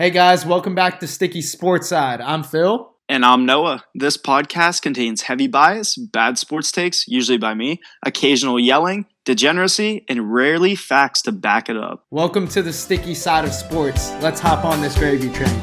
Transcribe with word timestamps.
Hey 0.00 0.10
guys, 0.10 0.46
welcome 0.46 0.76
back 0.76 1.00
to 1.00 1.08
Sticky 1.08 1.42
Sports 1.42 1.88
Side. 1.88 2.20
I'm 2.20 2.44
Phil. 2.44 2.92
And 3.08 3.24
I'm 3.24 3.44
Noah. 3.44 3.82
This 3.96 4.16
podcast 4.16 4.80
contains 4.80 5.22
heavy 5.22 5.48
bias, 5.48 5.96
bad 5.96 6.38
sports 6.38 6.70
takes, 6.70 7.08
usually 7.08 7.36
by 7.36 7.54
me, 7.54 7.80
occasional 8.06 8.60
yelling, 8.60 9.06
degeneracy, 9.24 10.04
and 10.08 10.32
rarely 10.32 10.76
facts 10.76 11.22
to 11.22 11.32
back 11.32 11.68
it 11.68 11.76
up. 11.76 12.06
Welcome 12.12 12.46
to 12.46 12.62
the 12.62 12.72
sticky 12.72 13.12
side 13.12 13.44
of 13.44 13.52
sports. 13.52 14.12
Let's 14.20 14.38
hop 14.38 14.64
on 14.64 14.80
this 14.80 14.96
gravy 14.96 15.30
train. 15.30 15.60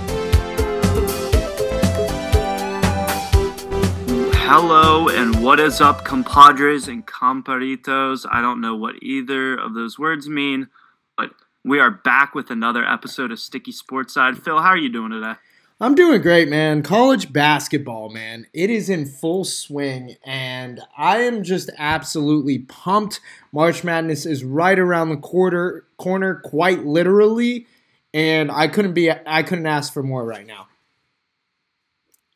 Hello, 4.33 5.07
and 5.07 5.41
what 5.41 5.61
is 5.61 5.79
up, 5.79 6.03
compadres 6.03 6.89
and 6.89 7.07
comparitos? 7.07 8.25
I 8.29 8.41
don't 8.41 8.59
know 8.59 8.75
what 8.75 8.95
either 9.01 9.55
of 9.55 9.75
those 9.75 9.97
words 9.97 10.27
mean, 10.27 10.67
but 11.15 11.31
we 11.65 11.79
are 11.79 11.89
back 11.89 12.35
with 12.35 12.51
another 12.51 12.85
episode 12.85 13.31
of 13.31 13.39
Sticky 13.39 13.71
Sports 13.71 14.13
Side. 14.13 14.37
Phil, 14.37 14.61
how 14.61 14.69
are 14.69 14.77
you 14.77 14.89
doing 14.89 15.09
today? 15.09 15.33
I'm 15.81 15.95
doing 15.95 16.21
great, 16.21 16.47
man. 16.47 16.83
College 16.83 17.33
basketball, 17.33 18.09
man. 18.09 18.45
It 18.53 18.69
is 18.69 18.87
in 18.87 19.07
full 19.07 19.43
swing, 19.43 20.15
and 20.23 20.79
I 20.95 21.21
am 21.21 21.43
just 21.43 21.71
absolutely 21.77 22.59
pumped. 22.59 23.19
March 23.51 23.83
Madness 23.83 24.27
is 24.27 24.43
right 24.43 24.77
around 24.77 25.09
the 25.09 25.17
quarter 25.17 25.87
corner, 25.97 26.35
quite 26.35 26.85
literally, 26.85 27.65
and 28.13 28.51
I 28.51 28.67
couldn't 28.67 28.93
be 28.93 29.11
I 29.11 29.41
couldn't 29.41 29.65
ask 29.65 29.91
for 29.91 30.03
more 30.03 30.23
right 30.23 30.45
now. 30.45 30.67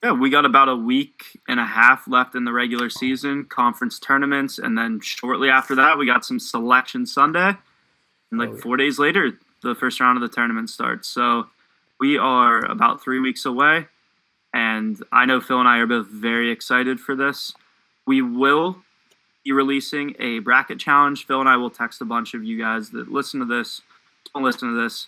Yeah, 0.03 0.13
we 0.13 0.31
got 0.31 0.45
about 0.45 0.69
a 0.69 0.75
week 0.75 1.39
and 1.47 1.59
a 1.59 1.66
half 1.66 2.07
left 2.07 2.33
in 2.33 2.45
the 2.45 2.53
regular 2.53 2.89
season, 2.89 3.45
conference 3.45 3.99
tournaments, 3.99 4.57
and 4.57 4.75
then 4.77 4.99
shortly 5.02 5.49
after 5.49 5.75
that, 5.75 5.99
we 5.99 6.07
got 6.07 6.25
some 6.25 6.39
selection 6.39 7.05
Sunday. 7.05 7.57
And 8.31 8.39
like 8.39 8.49
oh, 8.49 8.55
yeah. 8.55 8.61
four 8.61 8.77
days 8.77 8.99
later, 8.99 9.33
the 9.61 9.75
first 9.75 9.99
round 9.99 10.17
of 10.17 10.21
the 10.21 10.33
tournament 10.33 10.69
starts. 10.69 11.07
So 11.07 11.47
we 11.99 12.17
are 12.17 12.59
about 12.65 13.02
three 13.02 13.19
weeks 13.19 13.45
away. 13.45 13.88
And 14.53 15.03
I 15.11 15.25
know 15.25 15.41
Phil 15.41 15.59
and 15.59 15.67
I 15.67 15.77
are 15.77 15.88
both 15.88 16.08
very 16.08 16.52
excited 16.52 17.00
for 17.00 17.16
this. 17.16 17.53
We 18.07 18.22
will 18.22 18.77
be 19.44 19.52
releasing 19.52 20.16
a 20.19 20.39
bracket 20.39 20.80
challenge. 20.80 21.27
Phil 21.27 21.39
and 21.39 21.50
I 21.50 21.57
will 21.57 21.69
text 21.69 22.02
a 22.02 22.05
bunch 22.05 22.33
of 22.33 22.44
you 22.44 22.57
guys 22.57 22.89
that 22.91 23.11
listen 23.11 23.39
to 23.41 23.45
this, 23.45 23.81
don't 24.33 24.44
listen 24.44 24.73
to 24.73 24.81
this, 24.81 25.07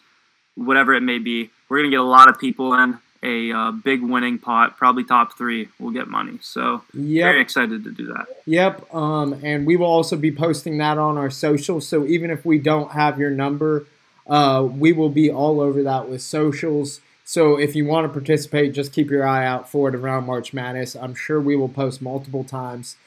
whatever 0.55 0.93
it 0.93 1.01
may 1.01 1.17
be. 1.17 1.49
We're 1.69 1.79
going 1.79 1.89
to 1.89 1.95
get 1.95 2.01
a 2.01 2.03
lot 2.03 2.29
of 2.29 2.39
people 2.39 2.73
in 2.73 2.99
a 3.23 3.51
uh, 3.51 3.71
big 3.71 4.01
winning 4.01 4.39
pot, 4.39 4.77
probably 4.77 5.03
top 5.03 5.37
three, 5.37 5.69
will 5.79 5.91
get 5.91 6.07
money. 6.07 6.39
So 6.41 6.83
yep. 6.93 7.25
very 7.25 7.41
excited 7.41 7.83
to 7.83 7.91
do 7.91 8.07
that. 8.07 8.25
Yep. 8.45 8.93
Um, 8.93 9.39
and 9.43 9.67
we 9.67 9.75
will 9.75 9.87
also 9.87 10.15
be 10.15 10.31
posting 10.31 10.77
that 10.79 10.97
on 10.97 11.17
our 11.17 11.29
socials. 11.29 11.87
So 11.87 12.05
even 12.05 12.31
if 12.31 12.45
we 12.45 12.57
don't 12.57 12.91
have 12.91 13.19
your 13.19 13.29
number, 13.29 13.85
uh, 14.27 14.67
we 14.69 14.91
will 14.91 15.09
be 15.09 15.29
all 15.29 15.61
over 15.61 15.83
that 15.83 16.09
with 16.09 16.21
socials. 16.21 17.01
So 17.23 17.57
if 17.57 17.75
you 17.75 17.85
want 17.85 18.05
to 18.05 18.09
participate, 18.09 18.73
just 18.73 18.91
keep 18.91 19.09
your 19.09 19.25
eye 19.25 19.45
out 19.45 19.69
for 19.69 19.87
it 19.87 19.95
around 19.95 20.25
March 20.25 20.51
Madness. 20.53 20.95
I'm 20.95 21.15
sure 21.15 21.39
we 21.39 21.55
will 21.55 21.69
post 21.69 22.01
multiple 22.01 22.43
times. 22.43 22.97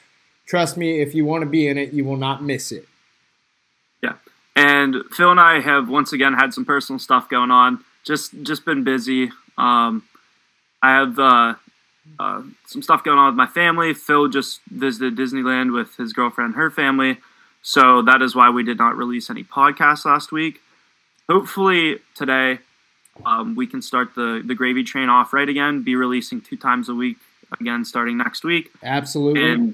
Trust 0.45 0.77
me, 0.77 1.01
if 1.01 1.13
you 1.13 1.25
want 1.25 1.41
to 1.41 1.49
be 1.49 1.67
in 1.67 1.77
it, 1.77 1.91
you 1.91 2.05
will 2.05 2.17
not 2.17 2.41
miss 2.41 2.71
it. 2.71 2.87
Yeah. 4.01 4.13
And 4.55 4.95
Phil 5.11 5.31
and 5.31 5.39
I 5.39 5.59
have 5.59 5.89
once 5.89 6.13
again 6.13 6.33
had 6.33 6.53
some 6.53 6.65
personal 6.65 6.99
stuff 6.99 7.27
going 7.27 7.51
on. 7.51 7.83
Just 8.03 8.43
just 8.43 8.63
been 8.65 8.83
busy. 8.83 9.31
Um, 9.57 10.03
I 10.81 10.95
have 10.95 11.19
uh, 11.19 11.53
uh, 12.19 12.43
some 12.65 12.81
stuff 12.81 13.03
going 13.03 13.17
on 13.17 13.27
with 13.27 13.35
my 13.35 13.47
family. 13.47 13.93
Phil 13.93 14.27
just 14.27 14.61
visited 14.69 15.15
Disneyland 15.15 15.73
with 15.73 15.95
his 15.97 16.13
girlfriend 16.13 16.55
her 16.55 16.69
family. 16.69 17.17
So 17.61 18.01
that 18.03 18.21
is 18.21 18.35
why 18.35 18.49
we 18.49 18.63
did 18.63 18.77
not 18.77 18.95
release 18.95 19.29
any 19.29 19.43
podcasts 19.43 20.05
last 20.05 20.31
week. 20.31 20.61
Hopefully 21.27 21.99
today 22.13 22.59
um, 23.25 23.55
we 23.55 23.65
can 23.65 23.81
start 23.81 24.13
the, 24.13 24.43
the 24.45 24.53
gravy 24.53 24.83
train 24.83 25.09
off 25.09 25.33
right 25.33 25.49
again, 25.49 25.81
be 25.81 25.95
releasing 25.95 26.41
two 26.41 26.57
times 26.57 26.89
a 26.89 26.93
week 26.93 27.17
again 27.59 27.83
starting 27.83 28.17
next 28.17 28.43
week. 28.43 28.69
Absolutely. 28.83 29.43
And, 29.43 29.73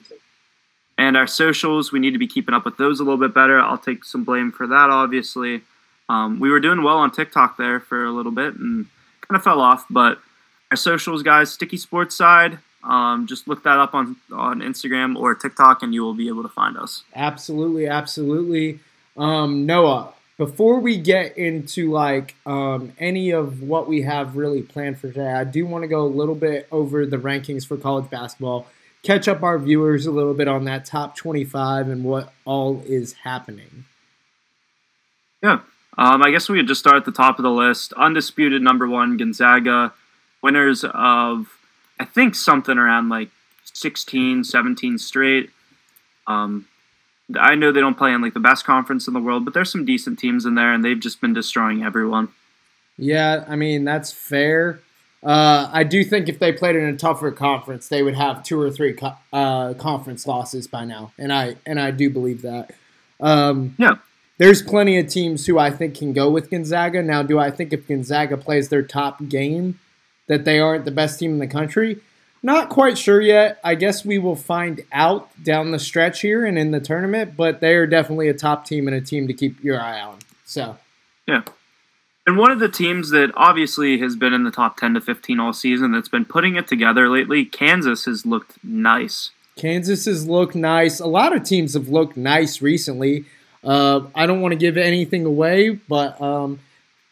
and 0.97 1.17
our 1.17 1.27
socials, 1.27 1.91
we 1.91 1.99
need 1.99 2.11
to 2.11 2.19
be 2.19 2.27
keeping 2.27 2.53
up 2.53 2.63
with 2.63 2.77
those 2.77 2.99
a 3.01 3.03
little 3.03 3.19
bit 3.19 3.33
better. 3.33 3.59
I'll 3.59 3.77
take 3.77 4.05
some 4.05 4.23
blame 4.23 4.51
for 4.51 4.67
that, 4.67 4.89
obviously. 4.89 5.61
Um, 6.07 6.39
we 6.39 6.49
were 6.49 6.59
doing 6.59 6.83
well 6.83 6.97
on 6.97 7.11
TikTok 7.11 7.57
there 7.57 7.79
for 7.81 8.05
a 8.05 8.11
little 8.11 8.31
bit 8.31 8.55
and– 8.55 8.85
kind 9.31 9.37
of 9.37 9.43
fell 9.43 9.61
off, 9.61 9.85
but 9.89 10.19
our 10.71 10.77
socials, 10.77 11.23
guys, 11.23 11.51
Sticky 11.53 11.77
Sports 11.77 12.17
Side. 12.17 12.59
Um, 12.83 13.27
just 13.27 13.47
look 13.47 13.63
that 13.63 13.77
up 13.77 13.93
on 13.93 14.17
on 14.31 14.59
Instagram 14.59 15.15
or 15.15 15.35
TikTok, 15.35 15.83
and 15.83 15.93
you 15.93 16.01
will 16.01 16.15
be 16.15 16.27
able 16.27 16.43
to 16.43 16.49
find 16.49 16.75
us. 16.77 17.03
Absolutely, 17.15 17.87
absolutely. 17.87 18.79
Um, 19.15 19.65
Noah, 19.65 20.13
before 20.37 20.79
we 20.79 20.97
get 20.97 21.37
into 21.37 21.91
like 21.91 22.35
um, 22.45 22.91
any 22.99 23.29
of 23.29 23.61
what 23.61 23.87
we 23.87 24.01
have 24.01 24.35
really 24.35 24.63
planned 24.63 24.99
for 24.99 25.07
today, 25.07 25.31
I 25.31 25.45
do 25.45 25.65
want 25.65 25.83
to 25.83 25.87
go 25.87 26.01
a 26.01 26.07
little 26.07 26.35
bit 26.35 26.67
over 26.71 27.05
the 27.05 27.17
rankings 27.17 27.65
for 27.65 27.77
college 27.77 28.09
basketball, 28.09 28.67
catch 29.03 29.29
up 29.29 29.43
our 29.43 29.59
viewers 29.59 30.07
a 30.07 30.11
little 30.11 30.33
bit 30.33 30.49
on 30.49 30.65
that 30.65 30.83
top 30.85 31.15
25 31.15 31.87
and 31.87 32.03
what 32.03 32.33
all 32.43 32.83
is 32.85 33.13
happening. 33.13 33.85
Yeah. 35.41 35.59
Um, 36.01 36.23
I 36.23 36.31
guess 36.31 36.49
we 36.49 36.57
could 36.57 36.67
just 36.67 36.79
start 36.79 36.95
at 36.95 37.05
the 37.05 37.11
top 37.11 37.37
of 37.37 37.43
the 37.43 37.51
list. 37.51 37.93
Undisputed 37.93 38.59
number 38.59 38.87
one, 38.87 39.17
Gonzaga. 39.17 39.93
Winners 40.41 40.83
of, 40.83 41.45
I 41.99 42.05
think, 42.05 42.33
something 42.33 42.75
around 42.75 43.09
like 43.09 43.29
16, 43.65 44.43
17 44.43 44.97
straight. 44.97 45.51
Um, 46.25 46.65
I 47.39 47.53
know 47.53 47.71
they 47.71 47.81
don't 47.81 47.99
play 47.99 48.13
in 48.13 48.21
like 48.21 48.33
the 48.33 48.39
best 48.39 48.65
conference 48.65 49.07
in 49.07 49.13
the 49.13 49.19
world, 49.19 49.45
but 49.45 49.53
there's 49.53 49.71
some 49.71 49.85
decent 49.85 50.17
teams 50.17 50.43
in 50.43 50.55
there, 50.55 50.73
and 50.73 50.83
they've 50.83 50.99
just 50.99 51.21
been 51.21 51.33
destroying 51.33 51.83
everyone. 51.83 52.29
Yeah, 52.97 53.45
I 53.47 53.55
mean 53.55 53.83
that's 53.83 54.11
fair. 54.11 54.79
Uh, 55.21 55.69
I 55.71 55.83
do 55.83 56.03
think 56.03 56.27
if 56.27 56.39
they 56.39 56.51
played 56.51 56.75
in 56.75 56.83
a 56.85 56.97
tougher 56.97 57.31
conference, 57.31 57.89
they 57.89 58.01
would 58.01 58.15
have 58.15 58.41
two 58.41 58.59
or 58.59 58.71
three 58.71 58.93
co- 58.93 59.17
uh, 59.31 59.75
conference 59.75 60.25
losses 60.25 60.67
by 60.67 60.83
now, 60.83 61.11
and 61.19 61.31
I 61.31 61.57
and 61.63 61.79
I 61.79 61.91
do 61.91 62.09
believe 62.09 62.41
that. 62.41 62.73
Um, 63.19 63.75
yeah, 63.77 63.97
there's 64.41 64.63
plenty 64.63 64.97
of 64.97 65.07
teams 65.07 65.45
who 65.45 65.59
I 65.59 65.69
think 65.69 65.95
can 65.95 66.13
go 66.13 66.27
with 66.27 66.49
Gonzaga. 66.49 67.03
Now, 67.03 67.21
do 67.21 67.37
I 67.37 67.51
think 67.51 67.71
if 67.71 67.87
Gonzaga 67.87 68.37
plays 68.37 68.69
their 68.69 68.81
top 68.81 69.27
game 69.29 69.79
that 70.25 70.45
they 70.45 70.59
aren't 70.59 70.83
the 70.83 70.89
best 70.89 71.19
team 71.19 71.33
in 71.33 71.37
the 71.37 71.45
country? 71.45 71.99
Not 72.41 72.69
quite 72.69 72.97
sure 72.97 73.21
yet. 73.21 73.59
I 73.63 73.75
guess 73.75 74.03
we 74.03 74.17
will 74.17 74.35
find 74.35 74.81
out 74.91 75.29
down 75.43 75.69
the 75.69 75.77
stretch 75.77 76.21
here 76.21 76.43
and 76.43 76.57
in 76.57 76.71
the 76.71 76.79
tournament, 76.79 77.37
but 77.37 77.59
they 77.59 77.75
are 77.75 77.85
definitely 77.85 78.29
a 78.29 78.33
top 78.33 78.65
team 78.65 78.87
and 78.87 78.97
a 78.97 79.01
team 79.01 79.27
to 79.27 79.33
keep 79.33 79.63
your 79.63 79.79
eye 79.79 80.01
on. 80.01 80.17
So, 80.43 80.79
yeah. 81.27 81.43
And 82.25 82.35
one 82.35 82.49
of 82.49 82.57
the 82.57 82.67
teams 82.67 83.11
that 83.11 83.31
obviously 83.35 83.99
has 83.99 84.15
been 84.15 84.33
in 84.33 84.43
the 84.43 84.49
top 84.49 84.75
10 84.77 84.95
to 84.95 85.01
15 85.01 85.39
all 85.39 85.53
season 85.53 85.91
that's 85.91 86.09
been 86.09 86.25
putting 86.25 86.55
it 86.55 86.67
together 86.67 87.07
lately, 87.09 87.45
Kansas 87.45 88.05
has 88.05 88.25
looked 88.25 88.57
nice. 88.63 89.29
Kansas 89.55 90.05
has 90.05 90.27
looked 90.27 90.55
nice. 90.55 90.99
A 90.99 91.05
lot 91.05 91.35
of 91.35 91.43
teams 91.43 91.75
have 91.75 91.89
looked 91.89 92.17
nice 92.17 92.59
recently. 92.59 93.25
Uh, 93.63 94.01
I 94.15 94.25
don't 94.25 94.41
want 94.41 94.53
to 94.53 94.57
give 94.57 94.77
anything 94.77 95.25
away, 95.25 95.69
but 95.69 96.19
um, 96.21 96.59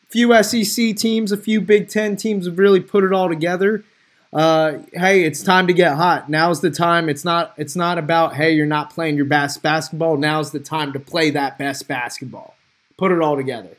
few 0.10 0.42
SEC 0.44 0.96
teams, 0.96 1.32
a 1.32 1.38
few 1.38 1.62
Big 1.62 1.90
Ten 1.90 2.16
teams 2.16 2.46
have 2.46 2.58
really 2.58 2.80
put 2.80 3.04
it 3.04 3.14
all 3.14 3.30
together. 3.30 3.84
Uh, 4.32 4.80
hey, 4.94 5.24
it's 5.24 5.42
time 5.42 5.68
to 5.68 5.74
get 5.74 5.96
hot. 5.96 6.30
Now's 6.30 6.62
the 6.62 6.70
time. 6.70 7.10
It's 7.10 7.26
not. 7.26 7.54
It's 7.58 7.76
not 7.76 7.98
about 7.98 8.36
hey, 8.36 8.52
you're 8.52 8.68
not 8.68 8.92
playing 8.92 9.16
your 9.16 9.26
best 9.26 9.64
basketball. 9.64 10.18
Now's 10.18 10.52
the 10.52 10.60
time 10.60 10.94
to 10.94 11.00
play 11.00 11.32
that 11.32 11.58
best 11.58 11.88
basketball. 11.88 12.56
Put 12.98 13.12
it 13.12 13.22
all 13.22 13.36
together. 13.36 13.78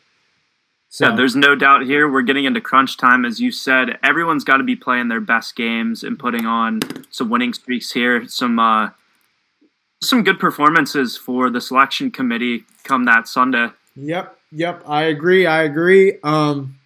So. 0.89 1.09
Yeah, 1.09 1.15
there's 1.15 1.37
no 1.37 1.55
doubt 1.55 1.83
here. 1.83 2.11
We're 2.11 2.23
getting 2.23 2.47
into 2.47 2.61
crunch 2.61 2.97
time, 2.97 3.25
as 3.25 3.39
you 3.39 3.53
said. 3.53 3.97
Everyone's 4.03 4.43
got 4.43 4.57
to 4.57 4.65
be 4.65 4.75
playing 4.75 5.07
their 5.07 5.21
best 5.21 5.55
games 5.55 6.03
and 6.03 6.19
putting 6.19 6.47
on 6.47 6.81
some 7.11 7.31
winning 7.31 7.53
streaks 7.53 7.93
here. 7.93 8.27
Some 8.27 8.59
uh, 8.59 8.91
some 10.03 10.23
good 10.23 10.39
performances 10.39 11.17
for 11.17 11.51
the 11.51 11.61
selection 11.61 12.11
committee 12.11 12.65
come 12.85 13.05
that 13.05 13.29
Sunday. 13.29 13.69
Yep, 13.97 14.39
yep, 14.53 14.83
I 14.87 15.03
agree. 15.03 15.47
I 15.47 15.63
agree. 15.63 16.19
Um, 16.23 16.79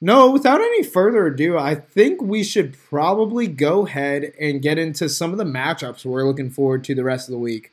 no, 0.00 0.30
without 0.30 0.60
any 0.60 0.82
further 0.82 1.26
ado, 1.26 1.58
I 1.58 1.74
think 1.74 2.20
we 2.20 2.42
should 2.42 2.76
probably 2.90 3.46
go 3.46 3.86
ahead 3.86 4.32
and 4.38 4.62
get 4.62 4.78
into 4.78 5.08
some 5.08 5.32
of 5.32 5.38
the 5.38 5.44
matchups 5.44 6.04
we're 6.04 6.26
looking 6.26 6.50
forward 6.50 6.84
to 6.84 6.94
the 6.94 7.04
rest 7.04 7.28
of 7.28 7.32
the 7.32 7.38
week. 7.38 7.72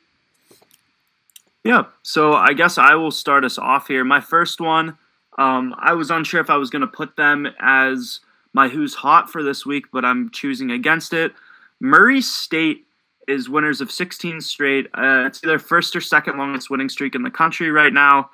Yeah, 1.63 1.83
so 2.03 2.33
I 2.33 2.53
guess 2.53 2.77
I 2.77 2.95
will 2.95 3.11
start 3.11 3.45
us 3.45 3.57
off 3.57 3.87
here. 3.87 4.03
My 4.03 4.19
first 4.19 4.59
one, 4.59 4.97
um, 5.37 5.75
I 5.77 5.93
was 5.93 6.09
unsure 6.09 6.41
if 6.41 6.49
I 6.49 6.57
was 6.57 6.69
going 6.69 6.81
to 6.81 6.87
put 6.87 7.15
them 7.15 7.47
as 7.59 8.19
my 8.53 8.67
who's 8.67 8.95
hot 8.95 9.29
for 9.29 9.43
this 9.43 9.65
week, 9.65 9.85
but 9.91 10.03
I'm 10.03 10.29
choosing 10.31 10.71
against 10.71 11.13
it. 11.13 11.33
Murray 11.79 12.21
State 12.21 12.85
is 13.27 13.49
winners 13.49 13.81
of 13.81 13.91
16 13.91 14.41
straight. 14.41 14.87
Uh, 14.93 15.25
it's 15.25 15.39
their 15.41 15.59
first 15.59 15.95
or 15.95 16.01
second 16.01 16.37
longest 16.37 16.69
winning 16.69 16.89
streak 16.89 17.15
in 17.15 17.23
the 17.23 17.31
country 17.31 17.71
right 17.71 17.93
now. 17.93 18.29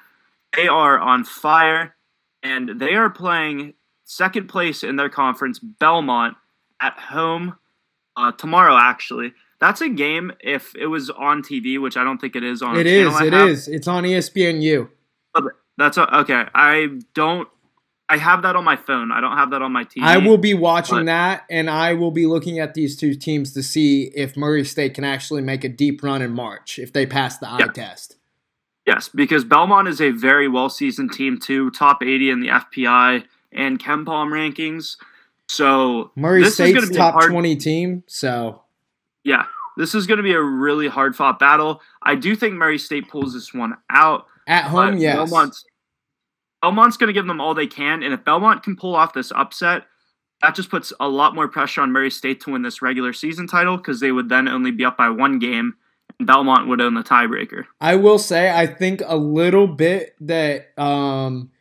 They 0.56 0.68
are 0.68 1.00
on 1.00 1.24
fire, 1.24 1.96
and 2.44 2.80
they 2.80 2.96
are 2.96 3.10
playing 3.10 3.74
second 4.06 4.48
place 4.48 4.84
in 4.84 4.96
their 4.96 5.10
conference, 5.10 5.60
Belmont, 5.60 6.38
at 6.82 6.94
home 6.94 7.56
uh, 8.16 8.32
tomorrow. 8.34 8.78
Actually, 8.78 9.34
that's 9.60 9.82
a 9.82 9.90
game. 9.90 10.32
If 10.40 10.74
it 10.76 10.88
was 10.88 11.10
on 11.10 11.44
TV, 11.44 11.82
which 11.82 11.98
I 11.98 12.04
don't 12.04 12.20
think 12.20 12.36
it 12.36 12.44
is 12.44 12.62
on. 12.62 12.78
It 12.78 12.88
is. 12.88 13.20
It 13.22 13.34
is. 13.34 13.68
It's 13.68 13.88
on 13.88 14.04
ESPNU. 14.04 14.90
That's 15.78 15.98
a, 15.98 16.18
okay. 16.22 16.46
I 16.56 17.00
don't 17.14 17.48
I 18.10 18.18
have 18.18 18.42
that 18.44 18.56
on 18.56 18.64
my 18.64 18.78
phone. 18.78 19.12
I 19.12 19.20
don't 19.20 19.36
have 19.36 19.52
that 19.52 19.62
on 19.62 19.74
my 19.74 19.84
TV. 19.84 20.02
I 20.02 20.18
will 20.18 20.38
be 20.38 20.54
watching 20.54 21.00
but, 21.00 21.06
that, 21.08 21.46
and 21.50 21.70
I 21.70 21.94
will 21.94 22.12
be 22.12 22.26
looking 22.26 22.60
at 22.60 22.74
these 22.74 22.96
two 22.96 23.14
teams 23.16 23.52
to 23.54 23.64
see 23.64 24.12
if 24.16 24.38
Murray 24.38 24.64
State 24.64 24.94
can 24.94 25.04
actually 25.04 25.42
make 25.42 25.64
a 25.64 25.70
deep 25.70 26.02
run 26.02 26.22
in 26.22 26.32
March 26.32 26.80
if 26.80 26.94
they 26.94 27.06
pass 27.06 27.38
the 27.38 27.50
eye 27.50 27.58
yeah. 27.60 27.68
test. 27.68 28.16
Yes, 28.86 29.10
because 29.10 29.44
Belmont 29.44 29.90
is 29.90 30.00
a 30.00 30.12
very 30.12 30.48
well 30.48 30.70
seasoned 30.70 31.12
team 31.12 31.38
too, 31.38 31.70
top 31.72 32.02
80 32.02 32.30
in 32.30 32.40
the 32.40 32.48
FPI 32.48 33.26
and 33.52 33.78
KenPom 33.78 34.32
rankings. 34.32 34.96
So 35.48 36.12
Murray 36.16 36.46
State's 36.46 36.90
a 36.90 36.94
top 36.94 37.14
hard, 37.14 37.32
20 37.32 37.58
team. 37.58 38.04
So 38.08 38.62
yeah, 39.26 39.44
this 39.76 39.94
is 39.94 40.08
going 40.08 40.18
to 40.18 40.24
be 40.24 40.34
a 40.34 40.42
really 40.42 40.88
hard 40.88 41.18
fought 41.18 41.40
battle. 41.40 41.82
I 42.02 42.16
do 42.16 42.34
think 42.36 42.54
Murray 42.54 42.78
State 42.78 43.10
pulls 43.10 43.34
this 43.34 43.54
one 43.54 43.76
out 43.90 44.26
at 44.48 44.66
home. 44.66 44.98
Yes, 44.98 45.18
Belmont's 45.18 45.66
Belmont's 46.62 46.98
going 46.98 47.08
to 47.08 47.14
give 47.14 47.28
them 47.28 47.40
all 47.40 47.54
they 47.54 47.68
can, 47.68 48.04
and 48.04 48.14
if 48.14 48.24
Belmont 48.24 48.64
can 48.64 48.76
pull 48.76 48.96
off 48.96 49.14
this 49.14 49.32
upset, 49.32 49.84
that 50.42 50.56
just 50.56 50.70
puts 50.70 50.94
a 51.00 51.08
lot 51.08 51.36
more 51.36 51.48
pressure 51.48 51.82
on 51.82 51.92
Murray 51.92 52.12
State 52.12 52.42
to 52.42 52.52
win 52.52 52.62
this 52.62 52.82
regular 52.82 53.14
season 53.14 53.48
title 53.48 53.78
because 53.78 54.00
they 54.00 54.12
would 54.12 54.30
then 54.30 54.48
only 54.48 54.72
be 54.72 54.86
up 54.86 54.98
by 54.98 55.10
one 55.10 55.40
game, 55.40 55.76
and 56.20 56.28
Belmont 56.28 56.68
would 56.68 56.82
own 56.82 56.94
the 56.94 57.04
tiebreaker. 57.04 57.66
I 57.82 57.96
will 57.96 58.20
say, 58.20 58.50
I 58.50 58.68
think 58.68 59.02
a 59.06 59.18
little 59.18 59.68
bit 59.68 60.16
that 60.22 60.78
um, 60.80 61.52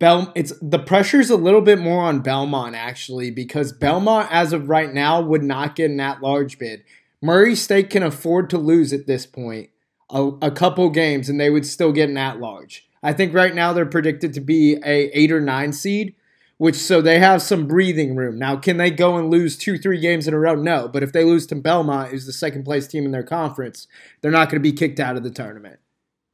Bel 0.00 0.32
it's 0.34 0.52
the 0.62 0.78
pressure's 0.78 1.30
a 1.30 1.36
little 1.36 1.60
bit 1.60 1.78
more 1.78 2.02
on 2.04 2.20
Belmont 2.20 2.74
actually 2.74 3.30
because 3.30 3.72
Belmont, 3.72 4.28
as 4.30 4.52
of 4.52 4.68
right 4.68 4.92
now, 4.92 5.20
would 5.20 5.42
not 5.42 5.76
get 5.76 5.90
an 5.90 6.00
at-large 6.00 6.58
bid. 6.58 6.84
Murray 7.22 7.54
State 7.54 7.90
can 7.90 8.02
afford 8.02 8.48
to 8.50 8.58
lose 8.58 8.94
at 8.94 9.06
this 9.06 9.26
point 9.26 9.68
a, 10.08 10.30
a 10.40 10.50
couple 10.50 10.88
games, 10.88 11.28
and 11.28 11.38
they 11.38 11.50
would 11.50 11.66
still 11.66 11.92
get 11.92 12.08
an 12.08 12.16
at-large. 12.16 12.88
I 13.02 13.12
think 13.12 13.34
right 13.34 13.54
now 13.54 13.72
they're 13.72 13.86
predicted 13.86 14.34
to 14.34 14.40
be 14.40 14.74
a 14.84 15.10
eight 15.18 15.32
or 15.32 15.40
nine 15.40 15.72
seed, 15.72 16.14
which 16.58 16.76
so 16.76 17.00
they 17.00 17.18
have 17.18 17.40
some 17.40 17.66
breathing 17.66 18.14
room. 18.14 18.38
Now, 18.38 18.56
can 18.56 18.76
they 18.76 18.90
go 18.90 19.16
and 19.16 19.30
lose 19.30 19.56
two, 19.56 19.78
three 19.78 19.98
games 19.98 20.28
in 20.28 20.34
a 20.34 20.38
row? 20.38 20.54
No. 20.54 20.88
But 20.88 21.02
if 21.02 21.12
they 21.12 21.24
lose 21.24 21.46
to 21.48 21.54
Belmont, 21.54 22.10
who's 22.10 22.26
the 22.26 22.32
second 22.32 22.64
place 22.64 22.86
team 22.86 23.04
in 23.04 23.10
their 23.10 23.22
conference, 23.22 23.88
they're 24.20 24.30
not 24.30 24.50
going 24.50 24.62
to 24.62 24.68
be 24.68 24.76
kicked 24.76 25.00
out 25.00 25.16
of 25.16 25.22
the 25.22 25.30
tournament. 25.30 25.80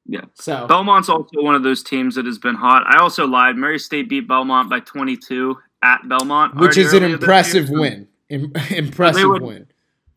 Yeah. 0.09 0.23
So 0.35 0.67
Belmont's 0.67 1.09
also 1.09 1.43
one 1.43 1.55
of 1.55 1.63
those 1.63 1.83
teams 1.83 2.15
that 2.15 2.27
has 2.27 2.39
been 2.39 2.55
hot. 2.55 2.85
I 2.87 2.99
also 2.99 3.27
lied. 3.27 3.57
Murray 3.57 3.79
State 3.79 4.09
beat 4.09 4.29
Belmont 4.29 4.71
by 4.71 4.81
22 4.81 5.57
at 5.83 6.09
Belmont, 6.09 6.57
which 6.57 6.77
is 6.77 6.93
an 6.93 7.03
impressive 7.03 7.71
win. 7.71 8.09
impressive 8.29 9.29
would, 9.29 9.43
win. 9.43 9.67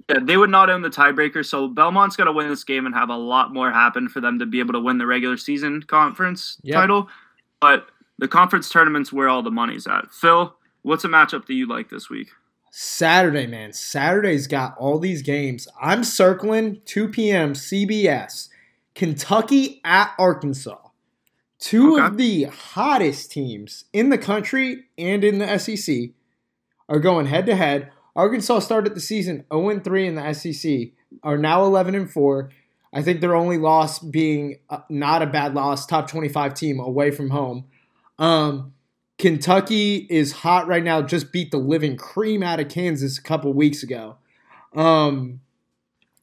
Yeah, 0.09 0.19
they 0.21 0.37
would 0.37 0.49
not 0.49 0.69
own 0.69 0.81
the 0.81 0.89
tiebreaker, 0.89 1.45
so 1.45 1.67
Belmont's 1.67 2.15
got 2.15 2.25
to 2.25 2.31
win 2.31 2.49
this 2.49 2.63
game 2.63 2.85
and 2.85 2.95
have 2.95 3.09
a 3.09 3.15
lot 3.15 3.53
more 3.53 3.71
happen 3.71 4.09
for 4.09 4.19
them 4.19 4.39
to 4.39 4.45
be 4.45 4.59
able 4.59 4.73
to 4.73 4.79
win 4.79 4.97
the 4.97 5.05
regular 5.05 5.37
season 5.37 5.83
conference 5.83 6.57
yep. 6.63 6.75
title. 6.75 7.09
But 7.61 7.87
the 8.17 8.27
conference 8.27 8.69
tournament's 8.69 9.13
where 9.13 9.29
all 9.29 9.43
the 9.43 9.51
money's 9.51 9.87
at. 9.87 10.11
Phil, 10.11 10.55
what's 10.81 11.03
a 11.03 11.07
matchup 11.07 11.45
that 11.45 11.53
you 11.53 11.67
like 11.67 11.89
this 11.89 12.09
week? 12.09 12.29
Saturday, 12.71 13.47
man. 13.47 13.73
Saturday's 13.73 14.47
got 14.47 14.77
all 14.77 14.99
these 14.99 15.21
games. 15.21 15.67
I'm 15.81 16.03
circling 16.03 16.81
2 16.85 17.09
p.m. 17.09 17.53
CBS. 17.53 18.49
Kentucky 18.95 19.81
at 19.83 20.13
Arkansas. 20.19 20.77
Two 21.59 21.95
okay. 21.95 22.05
of 22.05 22.17
the 22.17 22.43
hottest 22.45 23.31
teams 23.31 23.85
in 23.91 24.09
the 24.09 24.17
country 24.17 24.85
and 24.97 25.23
in 25.23 25.39
the 25.39 25.57
SEC 25.57 26.11
are 26.87 26.99
going 26.99 27.25
head 27.25 27.45
to 27.47 27.55
head. 27.55 27.91
Arkansas 28.19 28.59
started 28.59 28.95
the 28.95 28.99
season 28.99 29.45
0 29.49 29.79
3 29.79 30.07
in 30.07 30.15
the 30.15 30.33
SEC, 30.33 30.89
are 31.23 31.37
now 31.37 31.63
11 31.63 31.95
and 31.95 32.11
4. 32.11 32.49
I 32.91 33.01
think 33.01 33.21
their 33.21 33.33
only 33.33 33.57
loss 33.57 33.99
being 33.99 34.59
uh, 34.69 34.79
not 34.89 35.21
a 35.21 35.25
bad 35.25 35.53
loss, 35.53 35.85
top 35.85 36.09
25 36.09 36.53
team 36.53 36.81
away 36.81 37.11
from 37.11 37.29
home. 37.29 37.63
Um, 38.17 38.73
Kentucky 39.17 40.05
is 40.09 40.33
hot 40.33 40.67
right 40.67 40.83
now, 40.83 41.01
just 41.01 41.31
beat 41.31 41.51
the 41.51 41.59
living 41.59 41.95
cream 41.95 42.43
out 42.43 42.59
of 42.59 42.67
Kansas 42.67 43.17
a 43.17 43.21
couple 43.21 43.53
weeks 43.53 43.83
ago. 43.83 44.17
Um, 44.75 45.39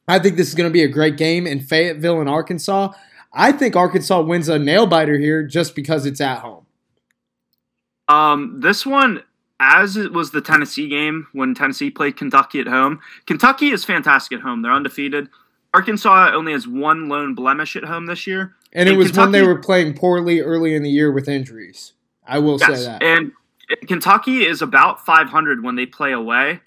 I 0.07 0.19
think 0.19 0.37
this 0.37 0.49
is 0.49 0.53
going 0.53 0.69
to 0.69 0.73
be 0.73 0.83
a 0.83 0.87
great 0.87 1.17
game 1.17 1.47
in 1.47 1.61
Fayetteville 1.61 2.19
and 2.19 2.29
Arkansas. 2.29 2.93
I 3.33 3.51
think 3.51 3.75
Arkansas 3.75 4.21
wins 4.21 4.49
a 4.49 4.59
nail 4.59 4.85
biter 4.85 5.17
here 5.17 5.41
just 5.41 5.75
because 5.75 6.05
it's 6.05 6.21
at 6.21 6.41
home. 6.41 6.67
Um, 8.07 8.59
this 8.61 8.85
one, 8.85 9.23
as 9.59 9.97
it 9.97 10.13
was 10.13 10.31
the 10.31 10.41
Tennessee 10.41 10.87
game 10.87 11.27
when 11.33 11.53
Tennessee 11.53 11.89
played 11.89 12.17
Kentucky 12.17 12.59
at 12.59 12.67
home. 12.67 12.99
Kentucky 13.25 13.69
is 13.69 13.83
fantastic 13.83 14.37
at 14.37 14.43
home; 14.43 14.61
they're 14.61 14.71
undefeated. 14.71 15.29
Arkansas 15.73 16.31
only 16.33 16.53
has 16.53 16.67
one 16.67 17.09
lone 17.09 17.35
blemish 17.35 17.75
at 17.75 17.83
home 17.83 18.05
this 18.05 18.25
year, 18.25 18.55
and, 18.73 18.87
and 18.87 18.89
it 18.89 18.97
was 18.97 19.07
Kentucky, 19.07 19.23
when 19.23 19.31
they 19.31 19.41
were 19.43 19.59
playing 19.59 19.93
poorly 19.93 20.41
early 20.41 20.75
in 20.75 20.83
the 20.83 20.89
year 20.89 21.11
with 21.11 21.27
injuries. 21.27 21.93
I 22.27 22.39
will 22.39 22.57
yes, 22.59 22.79
say 22.79 22.85
that. 22.85 23.03
And 23.03 23.31
Kentucky 23.87 24.45
is 24.45 24.61
about 24.61 25.05
500 25.05 25.63
when 25.63 25.75
they 25.75 25.85
play 25.85 26.11
away. 26.11 26.61